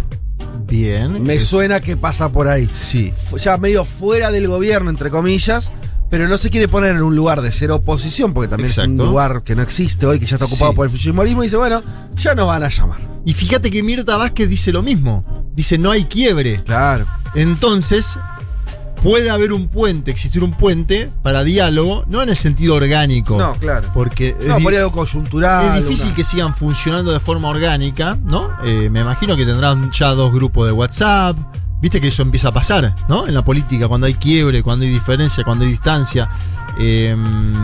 Bien. 0.66 1.22
Me 1.22 1.34
es- 1.34 1.46
suena 1.46 1.80
que 1.80 1.96
pasa 1.96 2.30
por 2.30 2.46
ahí. 2.48 2.68
Sí. 2.72 3.12
Ya 3.38 3.56
medio 3.58 3.84
fuera 3.84 4.30
del 4.30 4.46
gobierno, 4.48 4.88
entre 4.90 5.10
comillas, 5.10 5.72
pero 6.10 6.28
no 6.28 6.38
se 6.38 6.50
quiere 6.50 6.68
poner 6.68 6.96
en 6.96 7.02
un 7.02 7.14
lugar 7.16 7.42
de 7.42 7.52
ser 7.52 7.70
oposición, 7.70 8.32
porque 8.32 8.48
también 8.48 8.70
es 8.70 8.78
un 8.78 8.96
lugar 8.96 9.42
que 9.42 9.54
no 9.54 9.62
existe 9.62 10.06
hoy, 10.06 10.18
que 10.18 10.26
ya 10.26 10.36
está 10.36 10.46
ocupado 10.46 10.70
Sí. 10.72 10.76
por 10.76 10.86
el 10.86 10.90
fujimorismo, 10.92 11.42
y 11.42 11.46
dice, 11.46 11.56
bueno, 11.56 11.82
ya 12.16 12.34
nos 12.34 12.46
van 12.46 12.62
a 12.62 12.68
llamar. 12.68 13.00
Y 13.24 13.34
fíjate 13.34 13.70
que 13.70 13.82
Mirta 13.82 14.16
Vázquez 14.16 14.48
dice 14.48 14.72
lo 14.72 14.82
mismo. 14.82 15.24
Dice, 15.54 15.76
no 15.76 15.90
hay 15.90 16.04
quiebre. 16.04 16.62
Claro. 16.64 17.04
Entonces, 17.34 18.18
puede 19.02 19.30
haber 19.30 19.52
un 19.52 19.68
puente, 19.68 20.10
existir 20.10 20.42
un 20.42 20.52
puente 20.52 21.10
para 21.22 21.44
diálogo, 21.44 22.04
no 22.08 22.22
en 22.22 22.30
el 22.30 22.36
sentido 22.36 22.74
orgánico. 22.74 23.36
No, 23.38 23.52
claro. 23.54 23.90
Porque 23.94 24.35
No, 24.46 24.59
por 24.61 24.74
algo 24.74 24.90
coyuntural. 24.92 25.76
es 25.78 25.83
difícil 25.85 26.06
una- 26.06 26.14
que 26.16 26.24
sigan 26.24 26.54
funcionando 26.54 27.12
de 27.12 27.20
forma 27.20 27.48
orgánica, 27.48 28.16
¿no? 28.24 28.50
Eh, 28.64 28.88
me 28.90 29.00
imagino 29.00 29.37
que 29.37 29.44
tendrán 29.46 29.90
ya 29.92 30.09
dos 30.14 30.33
grupos 30.33 30.66
de 30.66 30.72
WhatsApp. 30.72 31.37
Viste 31.80 32.00
que 32.00 32.08
eso 32.08 32.22
empieza 32.22 32.48
a 32.48 32.52
pasar, 32.52 32.94
¿no? 33.08 33.26
En 33.28 33.34
la 33.34 33.42
política, 33.42 33.86
cuando 33.86 34.06
hay 34.08 34.14
quiebre, 34.14 34.62
cuando 34.62 34.84
hay 34.84 34.90
diferencia, 34.90 35.44
cuando 35.44 35.64
hay 35.64 35.70
distancia. 35.70 36.28
Eh, 36.80 37.16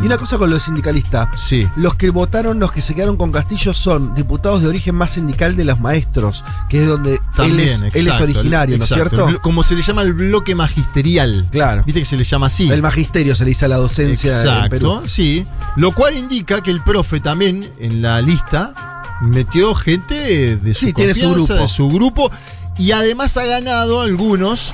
Y 0.03 0.07
una 0.07 0.17
cosa 0.19 0.39
con 0.39 0.51
los 0.51 0.63
sindicalistas. 0.65 1.29
Sí. 1.41 1.69
Los 1.77 1.95
que 1.95 2.11
votaron, 2.11 2.59
los 2.59 2.73
que 2.73 2.81
se 2.83 2.95
quedaron 2.95 3.17
con 3.17 3.31
Castillo 3.33 3.75
son 3.75 4.15
diputados 4.15 4.63
de 4.63 4.69
origen 4.69 4.95
más 4.95 5.13
sindical 5.13 5.57
de 5.57 5.65
los 5.65 5.81
maestros, 5.81 6.45
que 6.69 6.83
es 6.83 6.89
donde 6.89 7.15
él 7.15 7.21
También, 7.35 7.85
él 7.93 8.07
es 8.09 8.21
originario, 8.21 8.79
¿no 8.79 8.85
es 8.85 8.91
cierto? 8.91 9.29
El 9.29 9.41
Como 9.41 9.63
se 9.63 9.75
le 9.75 9.83
llama 9.83 10.03
el 10.03 10.13
bloque 10.15 10.55
magisterial. 10.55 11.47
Claro. 11.51 11.83
Viste 11.85 12.01
que 12.01 12.07
se 12.07 12.17
le 12.17 12.25
llama 12.25 12.47
así. 12.47 12.71
El 12.71 12.83
magisterio 12.83 13.35
se 13.37 13.45
le 13.45 13.51
dice 13.51 13.65
a 13.65 13.69
la 13.69 13.77
docencia 13.79 14.65
en 14.65 14.71
Perú. 14.71 14.89
Exacto, 14.91 15.09
sí. 15.09 15.47
Lo 15.77 15.93
cual 15.93 16.17
indica 16.17 16.61
que 16.61 16.71
el 16.71 16.81
profe 16.83 17.21
también 17.21 17.71
en 17.79 18.01
la 18.03 18.21
lista 18.21 18.75
metió 19.23 19.75
gente 19.75 20.57
de 20.57 20.75
su 20.75 20.87
Sí, 20.87 20.93
tiene 20.93 21.15
su 21.15 21.21
confianza, 21.23 21.53
grupo. 21.55 21.63
de 21.63 21.69
su 21.69 21.89
grupo 21.89 22.31
y 22.79 22.93
además 22.93 23.37
ha 23.37 23.47
ganado 23.47 24.01
algunos 24.01 24.73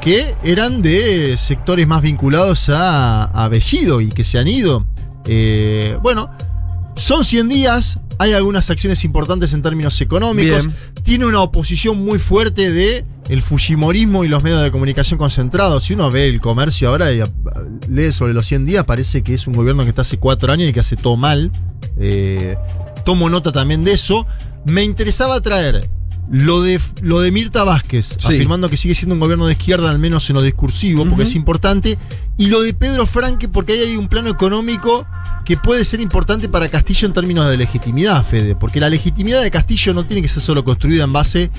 que 0.00 0.34
eran 0.42 0.82
de 0.82 1.36
sectores 1.36 1.86
más 1.86 2.02
vinculados 2.02 2.68
a, 2.68 3.24
a 3.24 3.48
Bellido 3.48 4.00
y 4.00 4.08
que 4.08 4.24
se 4.24 4.38
han 4.38 4.48
ido. 4.48 4.84
Eh, 5.26 5.96
bueno, 6.02 6.30
son 6.96 7.24
100 7.24 7.48
días, 7.48 7.98
hay 8.18 8.32
algunas 8.32 8.68
acciones 8.70 9.04
importantes 9.04 9.52
en 9.52 9.62
términos 9.62 10.00
económicos, 10.00 10.66
Bien. 10.66 10.76
tiene 11.02 11.26
una 11.26 11.40
oposición 11.40 12.04
muy 12.04 12.18
fuerte 12.18 12.70
de 12.72 13.04
el 13.28 13.42
fujimorismo 13.42 14.24
y 14.24 14.28
los 14.28 14.42
medios 14.42 14.62
de 14.62 14.70
comunicación 14.70 15.18
concentrados. 15.18 15.84
Si 15.84 15.94
uno 15.94 16.10
ve 16.10 16.26
el 16.28 16.40
comercio 16.40 16.88
ahora 16.88 17.12
y 17.12 17.22
lee 17.88 18.12
sobre 18.12 18.34
los 18.34 18.46
100 18.46 18.66
días, 18.66 18.84
parece 18.84 19.22
que 19.22 19.34
es 19.34 19.46
un 19.46 19.54
gobierno 19.54 19.84
que 19.84 19.90
está 19.90 20.02
hace 20.02 20.18
cuatro 20.18 20.52
años 20.52 20.68
y 20.68 20.72
que 20.72 20.80
hace 20.80 20.96
todo 20.96 21.16
mal. 21.16 21.50
Eh, 21.98 22.56
tomo 23.04 23.30
nota 23.30 23.52
también 23.52 23.84
de 23.84 23.92
eso. 23.92 24.26
Me 24.64 24.82
interesaba 24.82 25.40
traer 25.40 25.88
lo 26.30 26.62
de, 26.62 26.80
lo 27.02 27.20
de 27.20 27.30
Mirta 27.30 27.64
Vázquez, 27.64 28.16
Sí. 28.18 28.26
afirmando 28.34 28.70
que 28.70 28.76
sigue 28.76 28.94
siendo 28.94 29.14
un 29.14 29.20
gobierno 29.20 29.46
de 29.46 29.52
izquierda, 29.52 29.90
al 29.90 29.98
menos 29.98 30.28
en 30.30 30.36
lo 30.36 30.42
discursivo, 30.42 31.04
porque 31.06 31.24
es 31.24 31.34
importante. 31.34 31.98
Y 32.38 32.46
lo 32.46 32.62
de 32.62 32.72
Pedro 32.74 33.06
Franque, 33.06 33.48
porque 33.48 33.72
ahí 33.72 33.80
hay 33.80 33.96
un 33.96 34.08
plano 34.08 34.30
económico 34.30 35.06
que 35.44 35.56
puede 35.56 35.84
ser 35.84 36.00
importante 36.00 36.48
para 36.48 36.68
Castillo 36.68 37.06
en 37.08 37.14
términos 37.14 37.50
de 37.50 37.56
legitimidad, 37.56 38.24
Fede. 38.24 38.54
Porque 38.54 38.80
la 38.80 38.88
legitimidad 38.88 39.42
de 39.42 39.50
Castillo 39.50 39.92
no 39.92 40.04
tiene 40.06 40.22
que 40.22 40.28
ser 40.28 40.42
solo 40.42 40.64
construida 40.64 41.04
en 41.04 41.12
base 41.12 41.50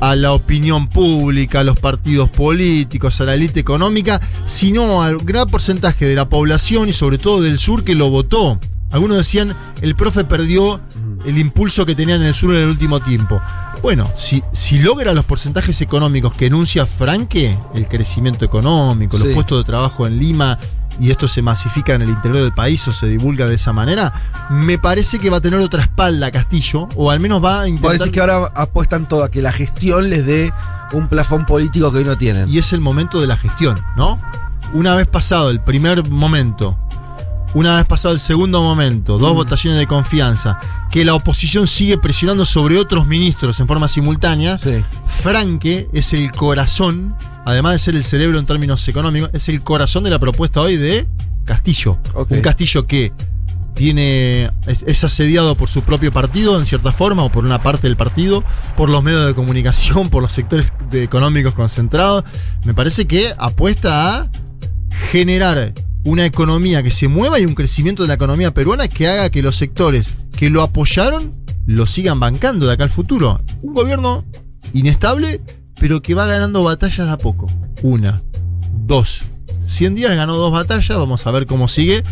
a 0.00 0.14
la 0.14 0.32
opinión 0.32 0.88
pública, 0.88 1.60
a 1.60 1.64
los 1.64 1.80
partidos 1.80 2.28
políticos, 2.30 3.20
a 3.20 3.24
la 3.24 3.34
élite 3.34 3.58
económica, 3.58 4.20
sino 4.44 5.02
al 5.02 5.18
gran 5.18 5.48
porcentaje 5.48 6.06
de 6.06 6.14
la 6.14 6.28
población 6.28 6.88
y 6.88 6.92
sobre 6.92 7.18
todo 7.18 7.40
del 7.40 7.58
sur 7.58 7.82
que 7.82 7.96
lo 7.96 8.08
votó. 8.10 8.60
Algunos 8.90 9.16
decían, 9.18 9.56
el 9.82 9.96
profe 9.96 10.22
perdió 10.24 10.80
el 11.24 11.38
impulso 11.38 11.84
que 11.84 11.94
tenía 11.94 12.14
en 12.16 12.22
el 12.22 12.34
sur 12.34 12.54
en 12.54 12.62
el 12.62 12.68
último 12.68 13.00
tiempo. 13.00 13.40
Bueno, 13.82 14.10
si, 14.16 14.42
si 14.52 14.78
logra 14.78 15.12
los 15.12 15.24
porcentajes 15.24 15.80
económicos 15.82 16.34
que 16.34 16.46
enuncia 16.46 16.86
Franque, 16.86 17.56
el 17.74 17.86
crecimiento 17.86 18.44
económico, 18.44 19.18
los 19.18 19.28
puestos 19.28 19.58
de 19.58 19.64
trabajo 19.64 20.06
en 20.06 20.18
Lima, 20.18 20.58
y 21.00 21.10
esto 21.10 21.28
se 21.28 21.42
masifica 21.42 21.94
en 21.94 22.02
el 22.02 22.08
interior 22.08 22.42
del 22.42 22.52
país 22.52 22.86
o 22.88 22.92
se 22.92 23.06
divulga 23.06 23.46
de 23.46 23.54
esa 23.54 23.72
manera, 23.72 24.12
me 24.50 24.78
parece 24.78 25.18
que 25.18 25.30
va 25.30 25.36
a 25.36 25.40
tener 25.40 25.60
otra 25.60 25.82
espalda 25.82 26.30
Castillo, 26.30 26.88
o 26.96 27.10
al 27.10 27.20
menos 27.20 27.42
va 27.42 27.58
a 27.58 27.60
Vos 27.60 27.68
intentar... 27.68 27.98
decís 27.98 28.12
que 28.12 28.20
ahora 28.20 28.46
apuestan 28.56 29.06
todo 29.08 29.22
a 29.22 29.30
que 29.30 29.42
la 29.42 29.52
gestión 29.52 30.10
les 30.10 30.26
dé 30.26 30.52
un 30.92 31.08
plafón 31.08 31.46
político 31.46 31.92
que 31.92 31.98
hoy 31.98 32.04
no 32.04 32.16
tienen. 32.16 32.48
y 32.48 32.58
es 32.58 32.72
el 32.72 32.80
momento 32.80 33.20
de 33.20 33.26
la 33.26 33.36
gestión, 33.36 33.78
¿no? 33.96 34.18
Una 34.72 34.94
vez 34.94 35.06
pasado 35.06 35.50
el 35.50 35.60
primer 35.60 36.08
momento, 36.10 36.78
una 37.54 37.76
vez 37.76 37.86
pasado 37.86 38.14
el 38.14 38.20
segundo 38.20 38.62
momento, 38.62 39.18
dos 39.18 39.34
votaciones 39.34 39.78
de 39.78 39.86
confianza, 39.86 40.60
que 40.90 41.04
la 41.04 41.14
oposición 41.14 41.66
sigue 41.66 41.96
presionando 41.98 42.44
sobre 42.44 42.78
otros 42.78 43.06
ministros 43.06 43.58
en 43.60 43.66
forma 43.66 43.88
simultánea, 43.88 44.58
Sí. 44.58 44.82
Franque 45.22 45.88
es 45.92 46.12
el 46.12 46.30
corazón, 46.32 47.14
además 47.44 47.72
de 47.72 47.78
ser 47.78 47.94
el 47.96 48.04
cerebro 48.04 48.38
en 48.38 48.46
términos 48.46 48.86
económicos, 48.88 49.30
es 49.32 49.48
el 49.48 49.62
corazón 49.62 50.04
de 50.04 50.10
la 50.10 50.18
propuesta 50.18 50.60
hoy 50.60 50.76
de 50.76 51.06
Castillo. 51.44 51.98
Un 52.36 52.42
Castillo 52.42 52.86
que 52.86 53.12
tiene 53.74 54.50
es, 54.66 54.82
es 54.86 55.04
asediado 55.04 55.54
por 55.54 55.68
su 55.68 55.82
propio 55.82 56.12
partido 56.12 56.58
en 56.58 56.66
cierta 56.66 56.92
forma 56.92 57.22
o 57.22 57.30
por 57.30 57.44
una 57.44 57.62
parte 57.62 57.86
del 57.86 57.96
partido, 57.96 58.42
por 58.76 58.88
los 58.90 59.02
medios 59.02 59.24
de 59.26 59.34
comunicación, 59.34 60.10
por 60.10 60.20
los 60.22 60.32
sectores 60.32 60.72
de- 60.90 61.04
económicos 61.04 61.54
concentrados. 61.54 62.24
Me 62.64 62.74
parece 62.74 63.06
que 63.06 63.32
apuesta 63.38 64.16
a 64.22 64.30
generar 65.10 65.72
una 66.08 66.24
economía 66.26 66.82
que 66.82 66.90
se 66.90 67.08
mueva 67.08 67.38
y 67.38 67.44
un 67.46 67.54
crecimiento 67.54 68.02
de 68.02 68.08
la 68.08 68.14
economía 68.14 68.52
peruana 68.52 68.88
que 68.88 69.08
haga 69.08 69.30
que 69.30 69.42
los 69.42 69.56
sectores 69.56 70.14
que 70.36 70.50
lo 70.50 70.62
apoyaron 70.62 71.32
lo 71.66 71.86
sigan 71.86 72.18
bancando 72.18 72.66
de 72.66 72.72
acá 72.72 72.84
al 72.84 72.90
futuro. 72.90 73.40
Un 73.62 73.74
gobierno 73.74 74.24
inestable, 74.72 75.40
pero 75.78 76.00
que 76.00 76.14
va 76.14 76.26
ganando 76.26 76.62
batallas 76.64 77.08
a 77.08 77.18
poco. 77.18 77.46
Una, 77.82 78.22
dos. 78.86 79.22
100 79.66 79.94
días 79.94 80.16
ganó 80.16 80.36
dos 80.36 80.50
batallas, 80.52 80.96
vamos 80.96 81.26
a 81.26 81.30
ver 81.30 81.46
cómo 81.46 81.68
sigue. 81.68 82.02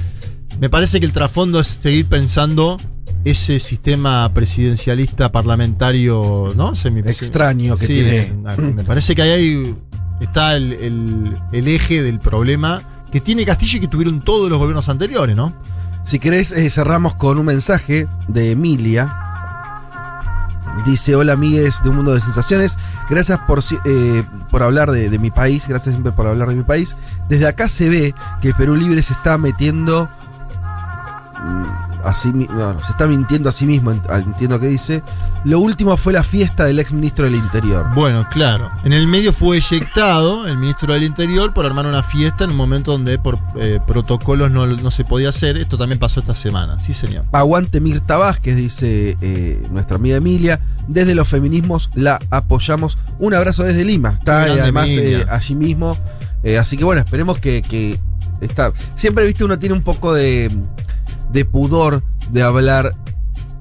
Me 0.61 0.69
parece 0.69 1.01
que 1.01 1.07
el 1.07 1.13
trasfondo 1.13 1.59
es 1.61 1.67
seguir 1.69 2.07
pensando 2.07 2.79
ese 3.25 3.59
sistema 3.59 4.31
presidencialista 4.35 5.33
parlamentario, 5.33 6.53
¿no? 6.55 6.73
Semi- 6.77 7.01
Extraño 7.09 7.77
que 7.77 7.87
Sí, 7.87 7.95
tiene. 7.95 8.33
me 8.75 8.85
parece 8.85 9.15
que 9.15 9.23
ahí 9.23 9.31
hay- 9.31 9.75
está 10.21 10.55
el, 10.57 10.73
el- 10.75 11.35
el 11.53 11.69
eje 11.69 12.03
del 12.03 12.19
problema 12.21 12.83
que 13.11 13.21
tiene 13.21 13.45
Castillo 13.45 13.79
y 13.79 13.81
que 13.81 13.89
tuvieron 13.89 14.21
todos 14.21 14.51
los 14.51 14.59
gobiernos 14.59 14.89
anteriores, 14.89 15.37
¿no? 15.37 15.53
Si 16.05 16.19
querés, 16.19 16.53
eh, 16.53 16.71
cerramos 16.71 17.15
con 17.15 17.39
un 17.39 17.47
mensaje 17.47 18.09
de 18.29 18.53
Emilia. 18.53 19.23
Dice, 20.85 21.17
hola 21.17 21.33
amigues 21.33 21.83
de 21.83 21.89
Un 21.89 21.97
Mundo 21.97 22.15
de 22.15 22.21
Sensaciones, 22.21 22.77
gracias 23.09 23.41
por, 23.41 23.61
eh, 23.87 24.23
por 24.51 24.63
hablar 24.63 24.91
de, 24.91 25.09
de 25.09 25.19
mi 25.19 25.31
país, 25.31 25.67
gracias 25.67 25.95
siempre 25.95 26.13
por 26.13 26.27
hablar 26.27 26.51
de 26.51 26.55
mi 26.55 26.65
país. 26.65 26.95
Desde 27.29 27.49
acá 27.49 27.69
se 27.69 27.89
ve 27.89 28.15
que 28.43 28.53
Perú 28.53 28.77
Libre 28.77 29.03
se 29.03 29.15
está 29.15 29.39
metiendo... 29.39 30.09
no, 32.33 32.79
se 32.79 32.93
está 32.93 33.07
mintiendo 33.07 33.49
a 33.49 33.53
sí 33.53 33.67
mismo, 33.67 33.93
ah, 34.09 34.19
entiendo 34.19 34.61
que 34.61 34.67
dice. 34.67 35.03
Lo 35.45 35.61
último 35.61 35.97
fue 35.97 36.13
la 36.13 36.23
fiesta 36.23 36.65
del 36.65 36.79
ex 36.79 36.93
ministro 36.93 37.25
del 37.25 37.35
Interior. 37.35 37.93
Bueno, 37.95 38.27
claro. 38.31 38.71
En 38.85 38.93
el 38.93 39.07
medio 39.07 39.33
fue 39.33 39.57
eyectado 39.57 40.47
el 40.47 40.57
ministro 40.57 40.93
del 40.95 41.03
Interior 41.05 41.53
por 41.53 41.67
armar 41.67 41.87
una 41.87 42.03
fiesta 42.03 42.45
en 42.45 42.51
un 42.51 42.57
momento 42.57 42.93
donde 42.93 43.19
por 43.19 43.39
eh, 43.57 43.81
protocolos 43.87 44.51
no, 44.51 44.67
no 44.67 44.91
se 44.91 45.05
podía 45.05 45.29
hacer. 45.29 45.57
Esto 45.57 45.79
también 45.79 45.99
pasó 45.99 46.21
esta 46.21 46.35
semana. 46.35 46.79
Sí, 46.79 46.93
señor. 46.93 47.25
Aguante 47.33 47.81
Mirta 47.81 48.17
Vázquez, 48.17 48.57
dice 48.57 49.17
eh, 49.21 49.63
nuestra 49.71 49.97
amiga 49.97 50.17
Emilia. 50.17 50.61
Desde 50.89 51.15
los 51.15 51.29
feminismos 51.29 51.91
la 51.95 52.19
apoyamos. 52.31 52.99
Un 53.19 53.35
abrazo 53.35 53.65
desde 53.65 53.85
Lima. 53.85 54.17
Está 54.19 54.49
eh, 54.49 54.61
además 54.61 54.91
eh, 54.91 55.25
allí 55.29 55.55
mismo. 55.55 55.99
Así 56.61 56.77
que 56.77 56.85
bueno, 56.85 57.01
esperemos 57.01 57.39
que, 57.41 57.61
que 57.63 57.99
está. 58.41 58.73
Siempre, 58.95 59.27
viste, 59.27 59.43
uno 59.43 59.59
tiene 59.59 59.75
un 59.75 59.83
poco 59.83 60.15
de, 60.15 60.49
de 61.31 61.45
pudor 61.45 62.03
de 62.31 62.43
hablar 62.43 62.93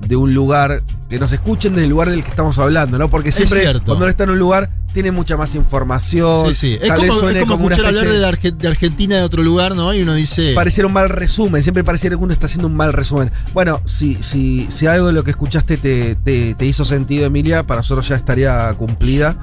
de 0.07 0.15
un 0.15 0.33
lugar 0.33 0.83
que 1.09 1.19
nos 1.19 1.31
escuchen 1.31 1.73
desde 1.73 1.85
el 1.85 1.89
lugar 1.91 2.09
del 2.09 2.23
que 2.23 2.29
estamos 2.29 2.57
hablando, 2.59 2.97
¿no? 2.97 3.09
Porque 3.09 3.31
siempre 3.31 3.63
cuando 3.85 3.95
uno 3.95 4.07
está 4.07 4.23
en 4.25 4.31
un 4.31 4.39
lugar 4.39 4.69
tiene 4.93 5.11
mucha 5.11 5.35
más 5.35 5.55
información. 5.55 6.49
Sí, 6.49 6.55
sí. 6.55 6.77
Es 6.81 6.87
Tal 6.87 7.01
vez 7.01 7.09
como, 7.09 7.19
suene 7.21 7.39
es 7.39 7.45
como 7.45 7.55
como 7.55 7.65
una 7.67 7.75
escuchar 7.75 7.89
hablar 7.89 8.03
especie 8.05 8.51
de, 8.51 8.57
de 8.57 8.67
Argentina 8.67 9.15
de 9.17 9.23
otro 9.23 9.43
lugar, 9.43 9.75
¿no? 9.75 9.93
Y 9.93 10.01
uno 10.03 10.13
dice. 10.13 10.53
pareciera 10.53 10.87
un 10.87 10.93
mal 10.93 11.09
resumen, 11.09 11.63
siempre 11.63 11.83
pareciera 11.83 12.15
que 12.17 12.23
uno 12.23 12.33
está 12.33 12.45
haciendo 12.45 12.67
un 12.67 12.75
mal 12.75 12.93
resumen. 12.93 13.31
Bueno, 13.53 13.81
si, 13.85 14.21
si, 14.23 14.67
si 14.69 14.87
algo 14.87 15.07
de 15.07 15.13
lo 15.13 15.23
que 15.23 15.31
escuchaste 15.31 15.77
te, 15.77 16.15
te- 16.15 16.55
te 16.55 16.65
hizo 16.65 16.85
sentido, 16.85 17.25
Emilia, 17.25 17.63
para 17.63 17.79
nosotros 17.79 18.07
ya 18.07 18.15
estaría 18.15 18.73
cumplida. 18.77 19.35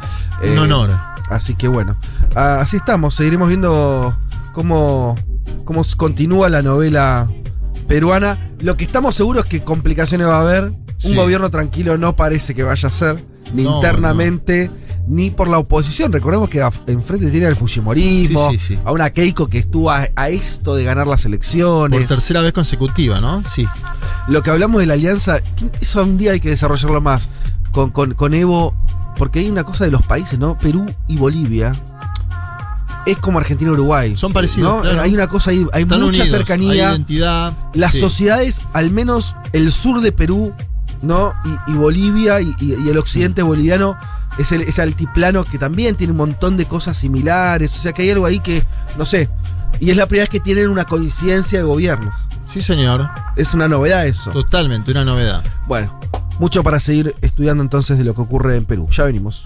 Un 0.43 0.49
Eh, 0.49 0.59
honor. 0.59 0.91
Así 1.29 1.55
que 1.55 1.69
bueno, 1.69 1.97
así 2.35 2.77
estamos, 2.77 3.15
seguiremos 3.15 3.49
viendo 3.49 4.17
cómo, 4.53 5.17
cómo 5.65 5.83
continúa 5.97 6.49
la 6.51 6.63
novela 6.63 7.29
peruana. 7.93 8.39
Lo 8.61 8.75
que 8.79 8.85
estamos 8.85 9.15
seguros 9.15 9.45
es 9.45 9.51
que 9.51 9.63
complicaciones 9.63 10.27
va 10.27 10.39
a 10.39 10.41
haber. 10.41 10.73
Un 11.05 11.17
gobierno 11.17 11.51
tranquilo 11.51 11.99
no 11.99 12.17
parece 12.17 12.55
que 12.55 12.63
vaya 12.63 12.89
a 12.89 12.93
ser, 12.93 13.23
ni 13.53 13.65
No, 13.65 13.75
internamente, 13.75 14.71
ni 15.09 15.31
por 15.31 15.49
la 15.49 15.59
oposición. 15.59 16.13
Recordemos 16.13 16.49
que 16.49 16.65
enfrente 16.87 17.29
tiene 17.31 17.49
el 17.49 17.57
fujimorismo, 17.57 18.53
Sí, 18.57 18.79
a 18.85 18.93
una 18.93 19.11
Keiko 19.11 19.49
que 19.49 19.59
estuvo 19.59 19.91
a, 19.91 20.07
a 20.15 20.29
esto 20.31 20.77
de 20.77 20.85
ganar 20.85 21.07
las 21.07 21.27
elecciones. 21.27 21.99
Por 21.99 22.09
tercera 22.09 22.41
vez 22.41 22.53
consecutiva, 22.53 23.21
¿no? 23.21 23.43
Sí. 23.53 23.67
Lo 24.29 24.43
que 24.43 24.51
hablamos 24.51 24.81
de 24.81 24.87
la 24.87 24.95
alianza, 24.95 25.41
eso 25.81 26.03
un 26.03 26.17
día 26.17 26.33
hay 26.33 26.41
que 26.41 26.51
desarrollarlo 26.51 27.01
más 27.01 27.29
con, 27.73 27.91
con, 27.91 28.15
con 28.15 28.33
Evo, 28.33 28.75
porque 29.19 29.41
hay 29.41 29.51
una 29.51 29.65
cosa 29.65 29.85
de 29.85 29.91
los 29.91 30.03
países, 30.07 30.39
¿no? 30.39 30.57
Perú 30.57 30.87
y 31.09 31.17
Bolivia. 31.17 31.75
Es 33.07 33.19
como 33.19 33.39
Argentina 33.39 33.71
y 33.71 33.75
Uruguay. 33.75 34.17
Son 34.17 34.33
parecidos, 34.33 34.77
¿no? 34.77 34.81
claro. 34.83 35.01
Hay 35.01 35.13
una 35.15 35.27
cosa 35.27 35.51
ahí, 35.51 35.67
hay 35.73 35.83
Están 35.83 36.01
mucha 36.01 36.23
unidos, 36.23 36.31
cercanía. 36.31 36.71
Hay 36.71 36.79
identidad. 36.97 37.53
Las 37.75 37.93
Sí. 37.93 38.01
sociedades, 38.01 38.61
al 38.73 38.91
menos 38.91 39.35
el 39.53 39.73
sur 39.73 40.01
de 40.01 40.13
Perú, 40.13 40.53
¿no? 41.03 41.33
Y, 41.67 41.73
y 41.73 41.75
Bolivia 41.75 42.41
y, 42.41 42.55
el 42.89 42.97
occidente 42.99 43.43
boliviano 43.43 43.97
es 44.39 44.53
el, 44.53 44.63
ese 44.63 44.83
altiplano 44.83 45.45
que 45.45 45.59
también 45.59 45.97
tiene 45.97 46.13
un 46.13 46.17
montón 46.19 46.57
de 46.57 46.67
cosas 46.67 46.97
similares. 46.97 47.73
O 47.77 47.83
sea 47.83 47.93
que 47.93 48.03
hay 48.03 48.11
algo 48.11 48.25
ahí 48.27 48.39
que, 48.39 48.63
no 48.97 49.05
sé. 49.05 49.29
Y 49.81 49.91
es 49.91 49.97
la 49.97 50.07
primera 50.07 50.23
vez 50.25 50.31
que 50.31 50.41
tienen 50.41 50.69
una 50.69 50.85
coincidencia 50.85 51.59
de 51.59 51.65
gobiernos. 51.65 52.15
Sí, 52.47 52.61
señor. 52.61 53.09
Es 53.37 53.53
una 53.55 53.67
novedad 53.67 54.07
eso. 54.07 54.31
Totalmente, 54.31 54.91
una 54.93 55.05
novedad. 55.05 55.43
Bueno, 55.67 55.99
mucho 56.39 56.63
para 56.63 56.79
seguir 56.81 57.15
estudiando 57.21 57.63
entonces 57.63 57.99
de 57.99 58.05
lo 58.05 58.15
que 58.15 58.21
ocurre 58.21 58.57
en 58.57 58.65
Perú. 58.65 58.89
Ya 58.93 59.05
venimos. 59.05 59.41